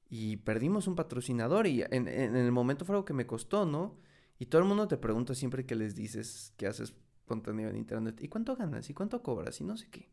Y 0.09 0.37
perdimos 0.37 0.87
un 0.87 0.95
patrocinador 0.95 1.67
y 1.67 1.81
en, 1.81 2.07
en 2.07 2.35
el 2.35 2.51
momento 2.51 2.85
fue 2.85 2.95
algo 2.95 3.05
que 3.05 3.13
me 3.13 3.27
costó, 3.27 3.65
¿no? 3.65 3.97
Y 4.39 4.45
todo 4.45 4.61
el 4.61 4.67
mundo 4.67 4.87
te 4.87 4.97
pregunta 4.97 5.35
siempre 5.35 5.65
que 5.65 5.75
les 5.75 5.95
dices 5.95 6.53
que 6.57 6.67
haces 6.67 6.93
contenido 7.25 7.69
en 7.69 7.77
internet. 7.77 8.21
¿Y 8.21 8.27
cuánto 8.27 8.55
ganas? 8.55 8.89
¿Y 8.89 8.93
cuánto 8.93 9.21
cobras? 9.21 9.59
Y 9.61 9.63
no 9.63 9.77
sé 9.77 9.89
qué. 9.89 10.09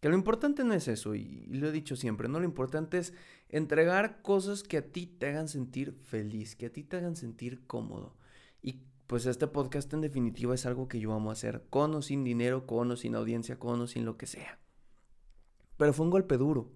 Que 0.00 0.10
lo 0.10 0.16
importante 0.16 0.64
no 0.64 0.74
es 0.74 0.86
eso, 0.86 1.14
y, 1.14 1.46
lo 1.46 1.68
he 1.68 1.72
dicho 1.72 1.96
siempre, 1.96 2.28
¿no? 2.28 2.38
Lo 2.38 2.44
importante 2.44 2.98
es 2.98 3.14
entregar 3.48 4.20
cosas 4.20 4.62
que 4.62 4.76
a 4.76 4.82
ti 4.82 5.06
te 5.06 5.28
hagan 5.28 5.48
sentir 5.48 5.94
feliz, 5.94 6.56
que 6.56 6.66
a 6.66 6.70
ti 6.70 6.84
te 6.84 6.98
hagan 6.98 7.16
sentir 7.16 7.66
cómodo. 7.66 8.14
Y 8.60 8.82
pues 9.06 9.26
este 9.26 9.46
podcast 9.46 9.92
en 9.92 10.00
definitiva 10.00 10.54
es 10.54 10.66
algo 10.66 10.88
que 10.88 11.00
yo 11.00 11.12
amo 11.12 11.30
hacer, 11.30 11.64
con 11.70 11.94
o 11.94 12.02
sin 12.02 12.24
dinero, 12.24 12.66
con 12.66 12.90
o 12.90 12.96
sin 12.96 13.14
audiencia, 13.14 13.58
con 13.58 13.80
o 13.80 13.86
sin 13.86 14.04
lo 14.04 14.16
que 14.16 14.26
sea. 14.26 14.58
Pero 15.76 15.92
fue 15.92 16.06
un 16.06 16.10
golpe 16.10 16.36
duro. 16.36 16.72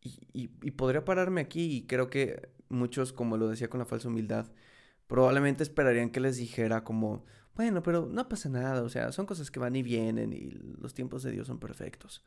Y, 0.00 0.50
y, 0.62 0.70
podría 0.70 1.04
pararme 1.04 1.40
aquí 1.40 1.78
y 1.78 1.86
creo 1.86 2.10
que 2.10 2.50
muchos, 2.68 3.12
como 3.12 3.36
lo 3.36 3.48
decía 3.48 3.68
con 3.68 3.80
la 3.80 3.86
falsa 3.86 4.06
humildad, 4.06 4.46
probablemente 5.08 5.64
esperarían 5.64 6.10
que 6.10 6.20
les 6.20 6.36
dijera 6.36 6.84
como, 6.84 7.24
bueno, 7.56 7.82
pero 7.82 8.06
no 8.06 8.28
pasa 8.28 8.48
nada, 8.48 8.82
o 8.82 8.88
sea, 8.88 9.10
son 9.10 9.26
cosas 9.26 9.50
que 9.50 9.58
van 9.58 9.74
y 9.74 9.82
vienen 9.82 10.32
y 10.32 10.50
los 10.50 10.94
tiempos 10.94 11.24
de 11.24 11.32
Dios 11.32 11.48
son 11.48 11.58
perfectos. 11.58 12.24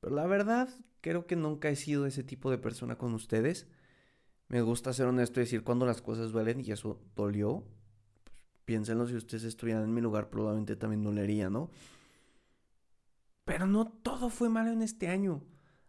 Pero 0.00 0.16
la 0.16 0.26
verdad, 0.26 0.68
creo 1.00 1.26
que 1.26 1.36
nunca 1.36 1.70
he 1.70 1.76
sido 1.76 2.04
ese 2.04 2.22
tipo 2.22 2.50
de 2.50 2.58
persona 2.58 2.98
con 2.98 3.14
ustedes. 3.14 3.68
Me 4.48 4.62
gusta 4.62 4.92
ser 4.92 5.06
honesto 5.06 5.40
y 5.40 5.44
decir 5.44 5.64
cuando 5.64 5.86
las 5.86 6.02
cosas 6.02 6.32
duelen 6.32 6.60
y 6.60 6.70
eso 6.70 7.00
dolió. 7.16 7.64
Pues, 8.24 8.36
piénsenlo, 8.64 9.06
si 9.06 9.16
ustedes 9.16 9.44
estuvieran 9.44 9.84
en 9.84 9.94
mi 9.94 10.00
lugar, 10.00 10.30
probablemente 10.30 10.76
también 10.76 11.02
dolería, 11.02 11.50
¿no? 11.50 11.70
Pero 13.44 13.66
no 13.66 13.86
todo 13.86 14.30
fue 14.30 14.48
malo 14.48 14.70
en 14.70 14.82
este 14.82 15.08
año. 15.08 15.42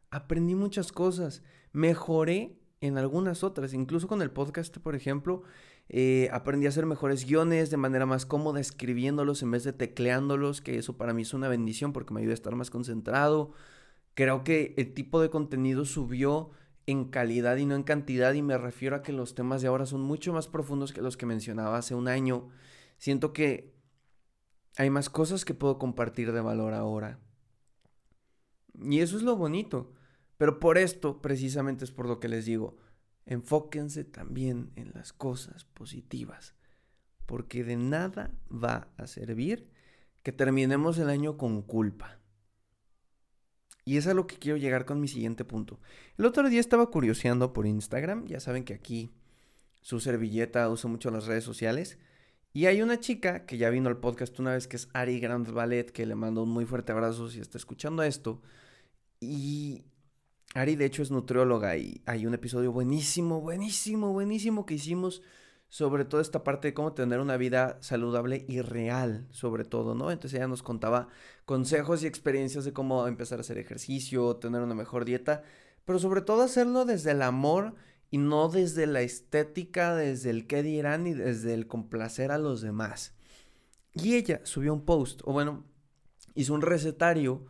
Aprendí 0.09 0.55
muchas 0.55 0.91
cosas. 0.91 1.41
Mejoré 1.71 2.59
en 2.81 2.97
algunas 2.97 3.43
otras. 3.43 3.74
Incluso 3.74 4.07
con 4.07 4.21
el 4.21 4.31
podcast, 4.31 4.77
por 4.77 4.95
ejemplo, 4.95 5.43
eh, 5.89 6.29
aprendí 6.31 6.65
a 6.65 6.69
hacer 6.69 6.85
mejores 6.85 7.25
guiones 7.25 7.69
de 7.69 7.77
manera 7.77 8.05
más 8.05 8.25
cómoda, 8.25 8.59
escribiéndolos 8.59 9.41
en 9.43 9.51
vez 9.51 9.63
de 9.63 9.74
tecleándolos, 9.74 10.62
que 10.62 10.77
eso 10.77 10.97
para 10.97 11.13
mí 11.13 11.21
es 11.21 11.33
una 11.33 11.47
bendición 11.47 11.93
porque 11.93 12.13
me 12.13 12.21
ayuda 12.21 12.31
a 12.31 12.35
estar 12.35 12.55
más 12.55 12.69
concentrado. 12.69 13.51
Creo 14.13 14.43
que 14.43 14.74
el 14.77 14.93
tipo 14.93 15.21
de 15.21 15.29
contenido 15.29 15.85
subió 15.85 16.51
en 16.88 17.06
calidad 17.06 17.58
y 17.58 17.65
no 17.65 17.75
en 17.75 17.84
cantidad 17.84 18.34
y 18.34 18.42
me 18.42 18.58
refiero 18.58 18.96
a 18.96 19.01
que 19.01 19.12
los 19.12 19.36
temas 19.36 19.62
de 19.62 19.68
ahora 19.68 19.86
son 19.86 20.01
mucho 20.01 20.34
más 20.34 20.48
profundos 20.48 20.94
que 20.94 21.01
los 21.01 21.18
que 21.18 21.25
mencionaba 21.25 21.77
hace 21.77 21.96
un 21.96 22.08
año. 22.08 22.50
Siento 22.98 23.34
que 23.34 23.74
hay 24.77 24.89
más 24.89 25.10
cosas 25.10 25.46
que 25.46 25.54
puedo 25.54 25.80
compartir 25.80 26.32
de 26.32 26.42
valor 26.42 26.74
ahora. 26.74 27.20
Y 28.74 29.00
eso 29.00 29.18
es 29.18 29.24
lo 29.24 29.36
bonito. 29.36 29.94
Pero 30.38 30.60
por 30.60 30.77
esto, 30.77 31.22
precisamente 31.22 31.86
es 31.86 31.92
por 31.92 32.08
lo 32.08 32.20
que 32.20 32.27
les 32.27 32.46
digo, 32.46 32.77
enfóquense 33.25 34.04
también 34.04 34.72
en 34.75 34.92
las 34.94 35.13
cosas 35.13 35.63
positivas, 35.63 36.56
porque 37.25 37.63
de 37.63 37.77
nada 37.77 38.32
va 38.51 38.89
a 38.98 39.08
servir 39.08 39.72
que 40.24 40.34
terminemos 40.34 40.98
el 40.98 41.10
año 41.10 41.38
con 41.38 41.62
culpa. 41.62 42.20
Y 43.86 43.98
es 43.98 44.08
a 44.08 44.15
lo 44.15 44.25
que 44.25 44.38
quiero 44.38 44.58
llegar 44.58 44.86
con 44.86 45.00
mi 45.00 45.08
siguiente 45.08 45.46
punto. 45.46 45.80
El 46.18 46.25
otro 46.25 46.50
día 46.50 46.60
estaba 46.60 46.89
curioseando 46.89 47.54
por 47.54 47.68
Instagram, 47.68 48.25
ya 48.25 48.39
saben 48.39 48.63
que 48.63 48.74
aquí 48.74 49.12
su 49.82 50.00
servilleta 50.00 50.68
usa 50.70 50.89
mucho 50.89 51.12
las 51.12 51.27
redes 51.27 51.44
sociales. 51.44 52.00
Y 52.51 52.65
hay 52.65 52.82
una 52.82 53.00
chica 53.00 53.46
que 53.46 53.58
ya 53.58 53.70
vino 53.70 53.88
al 53.88 53.98
podcast 53.98 54.39
una 54.39 54.54
vez 54.54 54.68
que 54.68 54.77
es 54.77 54.89
Ari 54.94 55.20
Grand 55.20 55.48
Ballet, 55.51 55.92
que 55.92 56.06
le 56.06 56.15
mando 56.15 56.42
un 56.42 56.50
muy 56.50 56.65
fuerte 56.65 56.92
abrazo 56.92 57.30
si 57.30 57.39
está 57.39 57.58
escuchando 57.58 58.01
esto. 58.01 58.42
Y 59.20 59.84
Ari, 60.56 60.75
de 60.75 60.86
hecho, 60.86 61.04
es 61.04 61.12
nutrióloga 61.12 61.77
y 61.77 62.01
hay 62.06 62.25
un 62.25 62.34
episodio 62.34 62.72
buenísimo, 62.72 63.42
buenísimo, 63.42 64.13
buenísimo 64.13 64.65
que 64.65 64.75
hicimos 64.75 65.22
sobre 65.75 66.05
toda 66.05 66.22
esta 66.22 66.41
parte 66.46 66.70
de 66.70 66.74
cómo 66.74 66.94
tener 66.94 67.20
una 67.20 67.36
vida 67.36 67.77
saludable 67.82 68.46
y 68.48 68.62
real, 68.62 69.27
sobre 69.32 69.65
todo, 69.65 69.94
¿no? 69.94 70.10
Entonces 70.10 70.38
ella 70.38 70.48
nos 70.48 70.63
contaba 70.63 71.10
consejos 71.44 72.01
y 72.01 72.08
experiencias 72.08 72.63
de 72.63 72.72
cómo 72.72 73.05
empezar 73.08 73.39
a 73.39 73.41
hacer 73.41 73.58
ejercicio, 73.58 74.38
tener 74.38 74.62
una 74.62 74.74
mejor 74.74 75.03
dieta, 75.03 75.44
pero 75.84 76.00
sobre 76.00 76.22
todo 76.22 76.44
hacerlo 76.44 76.86
desde 76.86 77.12
el 77.12 77.22
amor 77.22 77.75
y 78.10 78.20
no 78.20 78.48
desde 78.48 78.88
la 78.88 79.01
estética, 79.01 79.94
desde 79.96 80.29
el 80.29 80.48
qué 80.48 80.63
dirán 80.63 81.08
y 81.08 81.13
desde 81.13 81.53
el 81.53 81.67
complacer 81.67 82.32
a 82.32 82.38
los 82.38 82.62
demás. 82.62 83.13
Y 83.94 84.15
ella 84.15 84.39
subió 84.46 84.74
un 84.74 84.86
post, 84.86 85.24
o 85.25 85.34
bueno, 85.34 85.65
hizo 86.36 86.53
un 86.53 86.62
recetario 86.62 87.48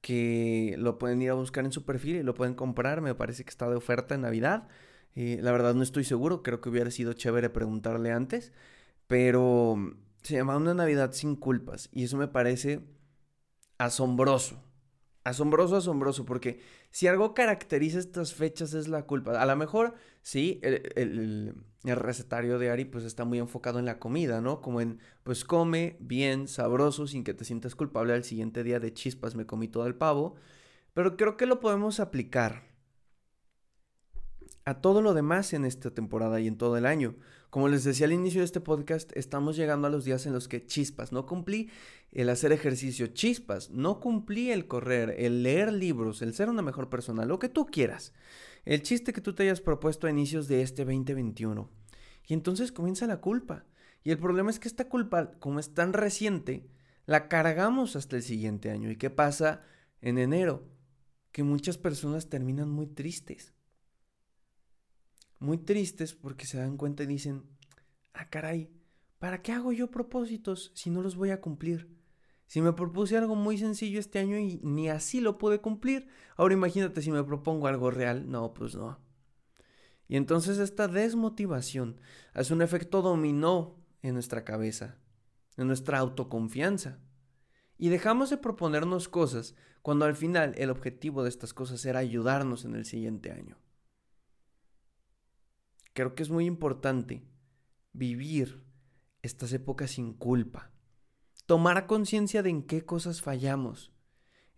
que 0.00 0.76
lo 0.78 0.96
pueden 0.96 1.22
ir 1.22 1.30
a 1.30 1.34
buscar 1.34 1.64
en 1.64 1.72
su 1.72 1.84
perfil 1.84 2.14
y 2.14 2.22
lo 2.22 2.34
pueden 2.34 2.54
comprar. 2.54 3.00
Me 3.00 3.16
parece 3.16 3.42
que 3.42 3.50
está 3.50 3.68
de 3.68 3.74
oferta 3.74 4.14
en 4.14 4.20
Navidad. 4.20 4.68
Eh, 5.14 5.38
la 5.40 5.52
verdad 5.52 5.74
no 5.74 5.82
estoy 5.82 6.04
seguro, 6.04 6.42
creo 6.42 6.60
que 6.60 6.68
hubiera 6.68 6.90
sido 6.90 7.12
chévere 7.12 7.50
preguntarle 7.50 8.10
antes, 8.10 8.52
pero 9.06 9.76
se 10.22 10.34
llama 10.34 10.56
Una 10.56 10.74
Navidad 10.74 11.12
sin 11.12 11.36
culpas 11.36 11.88
y 11.92 12.04
eso 12.04 12.16
me 12.16 12.28
parece 12.28 12.80
asombroso. 13.78 14.60
Asombroso, 15.24 15.76
asombroso, 15.76 16.26
porque 16.26 16.60
si 16.90 17.06
algo 17.06 17.32
caracteriza 17.32 17.98
estas 17.98 18.34
fechas 18.34 18.74
es 18.74 18.88
la 18.88 19.06
culpa. 19.06 19.40
A 19.40 19.46
lo 19.46 19.56
mejor, 19.56 19.94
sí, 20.20 20.60
el, 20.62 21.54
recetario 21.82 22.58
de 22.58 22.70
Ari 22.70 22.84
pues 22.84 23.04
está 23.04 23.24
muy 23.24 23.38
enfocado 23.38 23.78
en 23.78 23.86
la 23.86 23.98
comida, 23.98 24.42
¿no? 24.42 24.60
Como 24.60 24.82
en, 24.82 24.98
pues 25.22 25.44
come 25.46 25.96
bien, 26.00 26.46
sabroso, 26.46 27.06
sin 27.06 27.24
que 27.24 27.32
te 27.32 27.46
sientas 27.46 27.74
culpable 27.74 28.12
al 28.12 28.24
siguiente 28.24 28.62
día 28.64 28.80
de 28.80 28.92
chispas, 28.92 29.34
me 29.34 29.46
comí 29.46 29.66
todo 29.68 29.86
el 29.86 29.94
pavo. 29.94 30.34
Pero 30.92 31.16
creo 31.16 31.38
que 31.38 31.46
lo 31.46 31.58
podemos 31.58 32.00
aplicar 32.00 32.73
a 34.64 34.80
todo 34.80 35.02
lo 35.02 35.12
demás 35.12 35.52
en 35.52 35.64
esta 35.64 35.90
temporada 35.90 36.40
y 36.40 36.46
en 36.46 36.56
todo 36.56 36.76
el 36.76 36.86
año. 36.86 37.16
Como 37.50 37.68
les 37.68 37.84
decía 37.84 38.06
al 38.06 38.12
inicio 38.12 38.40
de 38.40 38.46
este 38.46 38.60
podcast, 38.60 39.14
estamos 39.16 39.56
llegando 39.56 39.86
a 39.86 39.90
los 39.90 40.04
días 40.04 40.26
en 40.26 40.32
los 40.32 40.48
que 40.48 40.64
chispas, 40.64 41.12
no 41.12 41.26
cumplí 41.26 41.70
el 42.12 42.28
hacer 42.30 42.52
ejercicio, 42.52 43.08
chispas, 43.08 43.70
no 43.70 44.00
cumplí 44.00 44.50
el 44.50 44.66
correr, 44.66 45.14
el 45.18 45.42
leer 45.42 45.72
libros, 45.72 46.22
el 46.22 46.34
ser 46.34 46.48
una 46.48 46.62
mejor 46.62 46.88
persona, 46.88 47.24
lo 47.24 47.38
que 47.38 47.48
tú 47.48 47.66
quieras. 47.66 48.12
El 48.64 48.82
chiste 48.82 49.12
que 49.12 49.20
tú 49.20 49.34
te 49.34 49.42
hayas 49.42 49.60
propuesto 49.60 50.06
a 50.06 50.10
inicios 50.10 50.48
de 50.48 50.62
este 50.62 50.84
2021. 50.84 51.70
Y 52.26 52.34
entonces 52.34 52.72
comienza 52.72 53.06
la 53.06 53.20
culpa. 53.20 53.66
Y 54.02 54.10
el 54.10 54.18
problema 54.18 54.50
es 54.50 54.58
que 54.58 54.68
esta 54.68 54.88
culpa, 54.88 55.32
como 55.38 55.60
es 55.60 55.74
tan 55.74 55.92
reciente, 55.92 56.66
la 57.04 57.28
cargamos 57.28 57.94
hasta 57.96 58.16
el 58.16 58.22
siguiente 58.22 58.70
año. 58.70 58.90
¿Y 58.90 58.96
qué 58.96 59.10
pasa 59.10 59.62
en 60.00 60.18
enero? 60.18 60.66
Que 61.30 61.42
muchas 61.42 61.76
personas 61.76 62.30
terminan 62.30 62.70
muy 62.70 62.86
tristes 62.86 63.53
muy 65.44 65.58
tristes 65.58 66.14
porque 66.14 66.46
se 66.46 66.58
dan 66.58 66.76
cuenta 66.76 67.04
y 67.04 67.06
dicen, 67.06 67.44
ah, 68.14 68.28
caray, 68.28 68.70
¿para 69.18 69.42
qué 69.42 69.52
hago 69.52 69.72
yo 69.72 69.90
propósitos 69.90 70.72
si 70.74 70.90
no 70.90 71.02
los 71.02 71.16
voy 71.16 71.30
a 71.30 71.40
cumplir? 71.40 71.94
Si 72.46 72.60
me 72.60 72.72
propuse 72.72 73.16
algo 73.16 73.36
muy 73.36 73.58
sencillo 73.58 74.00
este 74.00 74.18
año 74.18 74.38
y 74.38 74.60
ni 74.62 74.88
así 74.88 75.20
lo 75.20 75.38
pude 75.38 75.60
cumplir, 75.60 76.08
ahora 76.36 76.54
imagínate 76.54 77.02
si 77.02 77.10
me 77.10 77.24
propongo 77.24 77.66
algo 77.66 77.90
real, 77.90 78.30
no, 78.30 78.54
pues 78.54 78.74
no. 78.74 78.98
Y 80.08 80.16
entonces 80.16 80.58
esta 80.58 80.88
desmotivación 80.88 82.00
hace 82.34 82.52
un 82.52 82.62
efecto 82.62 83.02
dominó 83.02 83.76
en 84.02 84.14
nuestra 84.14 84.44
cabeza, 84.44 84.98
en 85.56 85.66
nuestra 85.66 85.98
autoconfianza. 85.98 86.98
Y 87.78 87.88
dejamos 87.88 88.30
de 88.30 88.36
proponernos 88.36 89.08
cosas 89.08 89.54
cuando 89.82 90.04
al 90.04 90.14
final 90.14 90.54
el 90.56 90.70
objetivo 90.70 91.22
de 91.22 91.30
estas 91.30 91.52
cosas 91.54 91.84
era 91.84 91.98
ayudarnos 91.98 92.64
en 92.64 92.74
el 92.74 92.84
siguiente 92.84 93.32
año. 93.32 93.58
Creo 95.94 96.14
que 96.14 96.22
es 96.22 96.30
muy 96.30 96.44
importante 96.44 97.24
vivir 97.92 98.64
estas 99.22 99.52
épocas 99.52 99.92
sin 99.92 100.12
culpa. 100.12 100.70
tomar 101.46 101.86
conciencia 101.86 102.42
de 102.42 102.50
en 102.50 102.62
qué 102.62 102.86
cosas 102.86 103.20
fallamos, 103.20 103.92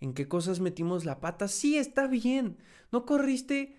en 0.00 0.14
qué 0.14 0.28
cosas 0.28 0.60
metimos 0.60 1.04
la 1.04 1.20
pata. 1.20 1.48
Sí, 1.48 1.78
está 1.78 2.06
bien. 2.06 2.58
No 2.92 3.04
corriste 3.04 3.76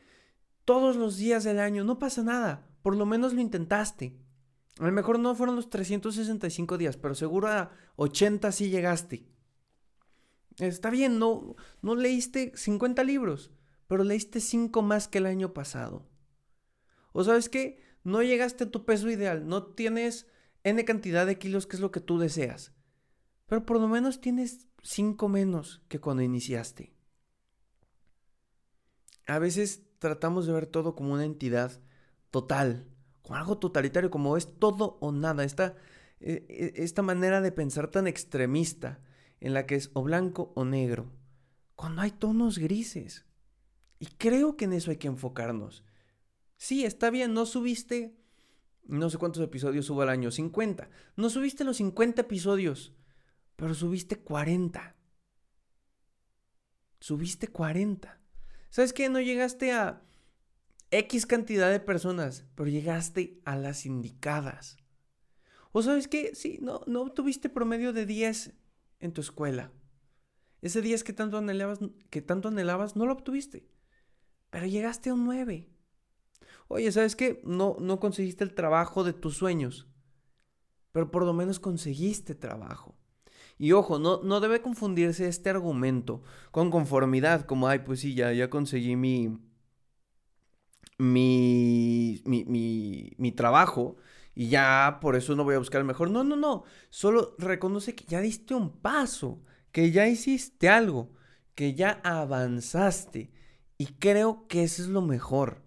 todos 0.66 0.98
los 0.98 1.16
días 1.16 1.46
del 1.46 1.60
año, 1.60 1.86
no 1.86 2.00
pasa 2.00 2.22
nada. 2.24 2.68
Por 2.82 2.96
lo 2.98 3.06
menos 3.06 3.34
lo 3.34 3.40
intentaste. 3.40 4.18
A 4.80 4.86
lo 4.86 4.92
mejor 4.92 5.20
no 5.20 5.36
fueron 5.36 5.56
los 5.56 5.70
365 5.70 6.78
días, 6.78 6.98
pero 6.98 7.16
seguro 7.16 7.48
a 7.48 7.72
80 7.96 8.52
sí 8.52 8.70
llegaste. 8.70 9.26
Está 10.58 10.90
bien, 10.90 11.18
no, 11.18 11.56
no 11.82 11.96
leíste 11.96 12.52
50 12.56 13.04
libros, 13.04 13.52
pero 13.88 14.04
leíste 14.04 14.42
5 14.42 14.82
más 14.82 15.08
que 15.08 15.20
el 15.20 15.28
año 15.28 15.54
pasado. 15.54 16.06
O 17.18 17.24
sabes 17.24 17.50
qué, 17.50 17.82
no 18.04 18.22
llegaste 18.22 18.66
a 18.66 18.70
tu 18.70 18.86
peso 18.86 19.10
ideal, 19.10 19.48
no 19.48 19.66
tienes 19.66 20.28
N 20.64 20.86
cantidad 20.86 21.26
de 21.26 21.40
kilos 21.40 21.66
que 21.66 21.76
es 21.76 21.80
lo 21.80 21.90
que 21.90 22.00
tú 22.00 22.20
deseas, 22.20 22.74
pero 23.48 23.66
por 23.66 23.82
lo 23.82 23.88
menos 23.88 24.22
tienes 24.22 24.68
5 24.84 25.28
menos 25.28 25.82
que 25.88 26.00
cuando 26.00 26.22
iniciaste. 26.22 26.94
A 29.26 29.40
veces 29.40 29.82
tratamos 29.98 30.46
de 30.46 30.54
ver 30.54 30.68
todo 30.68 30.94
como 30.94 31.12
una 31.12 31.26
entidad 31.26 31.82
total, 32.30 32.88
como 33.24 33.40
algo 33.40 33.58
totalitario, 33.58 34.12
como 34.12 34.38
es 34.38 34.60
todo 34.60 35.00
o 35.02 35.12
nada, 35.12 35.44
esta, 35.44 35.76
e, 36.20 36.46
e, 36.48 36.84
esta 36.84 37.02
manera 37.02 37.42
de 37.42 37.52
pensar 37.52 37.90
tan 37.90 38.06
extremista 38.06 39.02
en 39.40 39.56
la 39.56 39.66
que 39.66 39.74
es 39.74 39.90
o 39.96 40.04
blanco 40.04 40.54
o 40.56 40.66
negro, 40.66 41.12
cuando 41.76 42.04
hay 42.04 42.12
tonos 42.12 42.60
grises. 42.60 43.26
Y 43.98 44.06
creo 44.06 44.56
que 44.56 44.66
en 44.66 44.74
eso 44.74 44.92
hay 44.92 44.98
que 44.98 45.08
enfocarnos. 45.08 45.84
Sí, 46.58 46.86
está 46.86 47.10
bien, 47.10 47.34
no 47.34 47.46
subiste, 47.46 48.18
no 48.84 49.10
sé 49.10 49.18
cuántos 49.18 49.44
episodios 49.44 49.86
subo 49.86 50.02
al 50.02 50.10
año, 50.10 50.32
50. 50.32 50.90
No 51.16 51.30
subiste 51.30 51.64
los 51.64 51.78
50 51.78 52.24
episodios, 52.24 52.94
pero 53.56 53.74
subiste 53.74 54.18
40. 54.18 54.96
Subiste 57.00 57.48
40. 57.48 58.20
¿Sabes 58.70 58.92
qué? 58.92 59.08
No 59.10 59.22
llegaste 59.22 59.72
a 59.72 60.02
X 60.90 61.26
cantidad 61.26 61.70
de 61.70 61.80
personas, 61.80 62.46
pero 62.56 62.70
llegaste 62.70 63.40
a 63.46 63.56
las 63.56 63.86
indicadas. 63.86 64.78
O 65.72 65.84
sabes 65.84 66.08
qué? 66.08 66.34
Sí, 66.34 66.58
no, 66.62 66.82
no 66.88 67.14
promedio 67.54 67.94
de 67.94 68.06
10 68.06 68.54
en 69.00 69.14
tu 69.14 69.22
escuela. 69.22 69.72
Ese 70.62 70.82
10 70.82 71.04
que 71.04 71.14
tanto 71.14 71.38
anhelabas, 71.38 71.80
que 72.10 72.22
tanto 72.22 72.48
anhelabas 72.48 72.96
no 72.96 73.06
lo 73.06 73.14
obtuviste, 73.14 73.68
pero 74.50 74.66
llegaste 74.66 75.12
a 75.12 75.14
un 75.14 75.26
9. 75.26 75.70
Oye, 76.68 76.92
¿sabes 76.92 77.16
qué? 77.16 77.42
No, 77.44 77.78
no 77.80 78.00
conseguiste 78.00 78.44
el 78.44 78.54
trabajo 78.54 79.04
de 79.04 79.14
tus 79.14 79.38
sueños, 79.38 79.88
pero 80.92 81.12
por 81.12 81.26
lo 81.26 81.34
menos 81.34 81.60
conseguiste 81.60 82.36
trabajo. 82.36 82.96
Y 83.58 83.72
ojo, 83.72 84.00
no, 84.00 84.22
no 84.24 84.40
debe 84.40 84.62
confundirse 84.62 85.28
este 85.28 85.50
argumento 85.50 86.22
con 86.52 86.70
conformidad, 86.70 87.46
como, 87.46 87.68
ay, 87.68 87.80
pues 87.80 88.02
sí, 88.02 88.14
ya, 88.14 88.32
ya 88.34 88.50
conseguí 88.50 88.96
mi, 88.96 89.40
mi, 90.98 92.22
mi, 92.26 93.14
mi, 93.18 93.32
trabajo 93.32 93.98
y 94.36 94.50
ya 94.50 95.00
por 95.02 95.16
eso 95.16 95.36
no 95.36 95.44
voy 95.44 95.56
a 95.56 95.60
buscar 95.60 95.82
el 95.82 95.88
mejor. 95.88 96.12
No, 96.12 96.24
no, 96.24 96.36
no. 96.36 96.64
Solo 96.90 97.36
reconoce 97.40 97.96
que 97.96 98.06
ya 98.06 98.22
diste 98.22 98.54
un 98.54 98.72
paso, 98.80 99.42
que 99.72 99.92
ya 99.92 100.08
hiciste 100.08 100.70
algo, 100.70 101.12
que 101.56 101.74
ya 101.74 102.00
avanzaste. 102.04 103.32
Y 103.78 103.88
creo 103.88 104.48
que 104.48 104.64
eso 104.64 104.82
es 104.84 104.90
lo 104.90 105.02
mejor. 105.02 105.67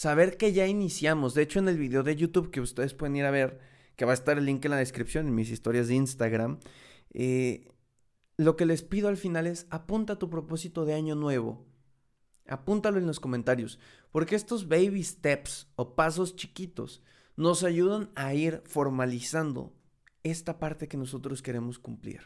Saber 0.00 0.38
que 0.38 0.54
ya 0.54 0.66
iniciamos. 0.66 1.34
De 1.34 1.42
hecho, 1.42 1.58
en 1.58 1.68
el 1.68 1.76
video 1.76 2.02
de 2.02 2.16
YouTube 2.16 2.50
que 2.50 2.62
ustedes 2.62 2.94
pueden 2.94 3.16
ir 3.16 3.26
a 3.26 3.30
ver, 3.30 3.60
que 3.96 4.06
va 4.06 4.12
a 4.12 4.14
estar 4.14 4.38
el 4.38 4.46
link 4.46 4.64
en 4.64 4.70
la 4.70 4.78
descripción, 4.78 5.26
en 5.26 5.34
mis 5.34 5.50
historias 5.50 5.88
de 5.88 5.94
Instagram, 5.96 6.58
eh, 7.12 7.68
lo 8.38 8.56
que 8.56 8.64
les 8.64 8.80
pido 8.80 9.10
al 9.10 9.18
final 9.18 9.46
es 9.46 9.66
apunta 9.68 10.18
tu 10.18 10.30
propósito 10.30 10.86
de 10.86 10.94
año 10.94 11.16
nuevo. 11.16 11.66
Apúntalo 12.48 12.96
en 12.96 13.06
los 13.06 13.20
comentarios, 13.20 13.78
porque 14.10 14.36
estos 14.36 14.68
baby 14.68 15.04
steps 15.04 15.68
o 15.76 15.94
pasos 15.94 16.34
chiquitos 16.34 17.02
nos 17.36 17.62
ayudan 17.62 18.08
a 18.14 18.32
ir 18.32 18.62
formalizando 18.64 19.74
esta 20.22 20.58
parte 20.58 20.88
que 20.88 20.96
nosotros 20.96 21.42
queremos 21.42 21.78
cumplir. 21.78 22.22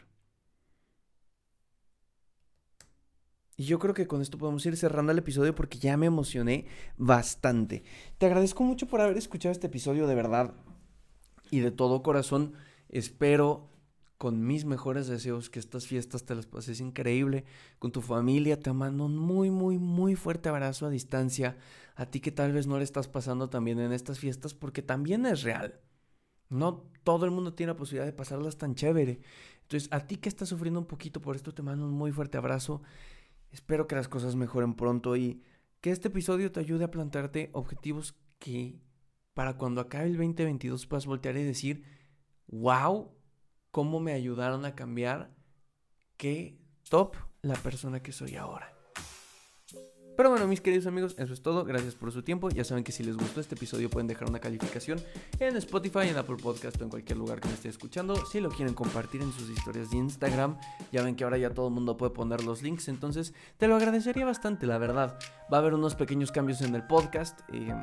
Y 3.57 3.65
yo 3.65 3.79
creo 3.79 3.93
que 3.93 4.07
con 4.07 4.21
esto 4.21 4.37
podemos 4.37 4.65
ir 4.65 4.75
cerrando 4.75 5.11
el 5.11 5.17
episodio 5.17 5.55
porque 5.55 5.79
ya 5.79 5.95
me 5.95 6.07
emocioné 6.07 6.65
bastante. 6.97 7.83
Te 8.17 8.25
agradezco 8.25 8.63
mucho 8.63 8.87
por 8.87 9.01
haber 9.01 9.17
escuchado 9.17 9.51
este 9.51 9.67
episodio 9.67 10.07
de 10.07 10.15
verdad 10.15 10.53
y 11.51 11.59
de 11.59 11.71
todo 11.71 12.03
corazón. 12.03 12.53
Espero 12.89 13.69
con 14.17 14.45
mis 14.45 14.65
mejores 14.65 15.07
deseos, 15.07 15.49
que 15.49 15.59
estas 15.59 15.87
fiestas 15.87 16.25
te 16.25 16.35
las 16.35 16.45
pases 16.45 16.79
increíble 16.79 17.45
con 17.79 17.91
tu 17.91 18.01
familia. 18.01 18.59
Te 18.59 18.73
mando 18.73 19.05
un 19.05 19.17
muy, 19.17 19.51
muy, 19.51 19.77
muy 19.77 20.15
fuerte 20.15 20.49
abrazo 20.49 20.85
a 20.85 20.89
distancia. 20.89 21.57
A 21.95 22.05
ti 22.05 22.19
que 22.19 22.31
tal 22.31 22.51
vez 22.51 22.67
no 22.67 22.77
le 22.77 22.83
estás 22.83 23.07
pasando 23.07 23.49
también 23.49 23.79
en 23.79 23.93
estas 23.93 24.19
fiestas, 24.19 24.53
porque 24.53 24.81
también 24.81 25.25
es 25.25 25.43
real. 25.43 25.79
No 26.49 26.83
todo 27.03 27.25
el 27.25 27.31
mundo 27.31 27.53
tiene 27.53 27.73
la 27.73 27.77
posibilidad 27.77 28.05
de 28.05 28.13
pasarlas 28.13 28.57
tan 28.57 28.75
chévere. 28.75 29.21
Entonces, 29.61 29.89
a 29.91 30.01
ti 30.01 30.17
que 30.17 30.29
estás 30.29 30.49
sufriendo 30.49 30.79
un 30.79 30.85
poquito 30.85 31.21
por 31.21 31.35
esto, 31.35 31.53
te 31.53 31.61
mando 31.61 31.85
un 31.85 31.93
muy 31.93 32.11
fuerte 32.11 32.37
abrazo. 32.37 32.81
Espero 33.55 33.87
que 33.87 33.95
las 33.95 34.09
cosas 34.09 34.35
mejoren 34.35 34.73
pronto 34.73 35.15
y 35.15 35.41
que 35.79 35.91
este 35.91 36.09
episodio 36.09 36.51
te 36.51 36.59
ayude 36.59 36.83
a 36.83 36.91
plantarte 36.91 37.51
objetivos 37.53 38.13
que 38.37 38.81
para 39.33 39.57
cuando 39.57 39.79
acabe 39.79 40.07
el 40.07 40.17
2022 40.17 40.85
puedas 40.87 41.05
voltear 41.05 41.37
y 41.37 41.43
decir, 41.43 41.85
wow, 42.47 43.13
cómo 43.71 44.01
me 44.01 44.11
ayudaron 44.11 44.65
a 44.65 44.75
cambiar, 44.75 45.33
qué 46.17 46.59
top 46.89 47.15
la 47.43 47.55
persona 47.55 48.03
que 48.03 48.11
soy 48.11 48.35
ahora. 48.35 48.74
Pero 50.15 50.29
bueno, 50.29 50.47
mis 50.47 50.61
queridos 50.61 50.87
amigos, 50.87 51.15
eso 51.17 51.33
es 51.33 51.41
todo. 51.41 51.65
Gracias 51.65 51.95
por 51.95 52.11
su 52.11 52.23
tiempo. 52.23 52.49
Ya 52.49 52.63
saben 52.63 52.83
que 52.83 52.91
si 52.91 53.03
les 53.03 53.17
gustó 53.17 53.41
este 53.41 53.55
episodio 53.55 53.89
pueden 53.89 54.07
dejar 54.07 54.29
una 54.29 54.39
calificación 54.39 54.99
en 55.39 55.57
Spotify, 55.57 56.07
en 56.09 56.17
Apple 56.17 56.37
Podcast 56.41 56.79
o 56.81 56.83
en 56.83 56.89
cualquier 56.89 57.17
lugar 57.17 57.41
que 57.41 57.47
me 57.47 57.53
esté 57.53 57.69
escuchando. 57.69 58.15
Si 58.25 58.39
lo 58.39 58.49
quieren 58.49 58.73
compartir 58.73 59.21
en 59.21 59.31
sus 59.31 59.49
historias 59.49 59.91
de 59.91 59.97
Instagram, 59.97 60.57
ya 60.91 61.03
ven 61.03 61.15
que 61.15 61.23
ahora 61.23 61.37
ya 61.37 61.49
todo 61.49 61.67
el 61.67 61.73
mundo 61.73 61.97
puede 61.97 62.13
poner 62.13 62.43
los 62.43 62.61
links. 62.61 62.87
Entonces, 62.87 63.33
te 63.57 63.67
lo 63.67 63.75
agradecería 63.75 64.25
bastante, 64.25 64.65
la 64.67 64.77
verdad. 64.77 65.19
Va 65.51 65.57
a 65.57 65.59
haber 65.59 65.73
unos 65.73 65.95
pequeños 65.95 66.31
cambios 66.31 66.61
en 66.61 66.75
el 66.75 66.87
podcast. 66.87 67.41
Eh, 67.51 67.73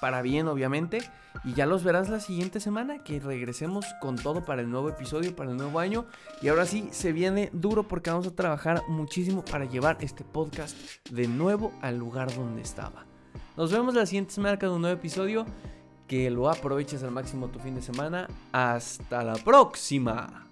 para 0.00 0.22
bien 0.22 0.48
obviamente. 0.48 1.00
Y 1.44 1.54
ya 1.54 1.66
los 1.66 1.84
verás 1.84 2.08
la 2.08 2.20
siguiente 2.20 2.60
semana 2.60 3.04
que 3.04 3.20
regresemos 3.20 3.86
con 4.00 4.16
todo 4.16 4.44
para 4.44 4.62
el 4.62 4.70
nuevo 4.70 4.88
episodio, 4.88 5.34
para 5.34 5.50
el 5.50 5.56
nuevo 5.56 5.78
año. 5.78 6.06
Y 6.42 6.48
ahora 6.48 6.66
sí, 6.66 6.88
se 6.90 7.12
viene 7.12 7.50
duro 7.52 7.86
porque 7.86 8.10
vamos 8.10 8.26
a 8.26 8.34
trabajar 8.34 8.82
muchísimo 8.88 9.44
para 9.44 9.64
llevar 9.64 9.96
este 10.00 10.24
podcast 10.24 10.76
de 11.10 11.28
nuevo 11.28 11.72
al 11.82 11.98
lugar 11.98 12.34
donde 12.34 12.62
estaba. 12.62 13.06
Nos 13.56 13.70
vemos 13.70 13.94
la 13.94 14.06
siguiente 14.06 14.32
semana 14.32 14.58
con 14.58 14.70
un 14.70 14.80
nuevo 14.82 14.98
episodio. 14.98 15.46
Que 16.08 16.28
lo 16.28 16.50
aproveches 16.50 17.04
al 17.04 17.12
máximo 17.12 17.48
tu 17.48 17.60
fin 17.60 17.76
de 17.76 17.82
semana. 17.82 18.26
Hasta 18.50 19.22
la 19.22 19.34
próxima. 19.34 20.49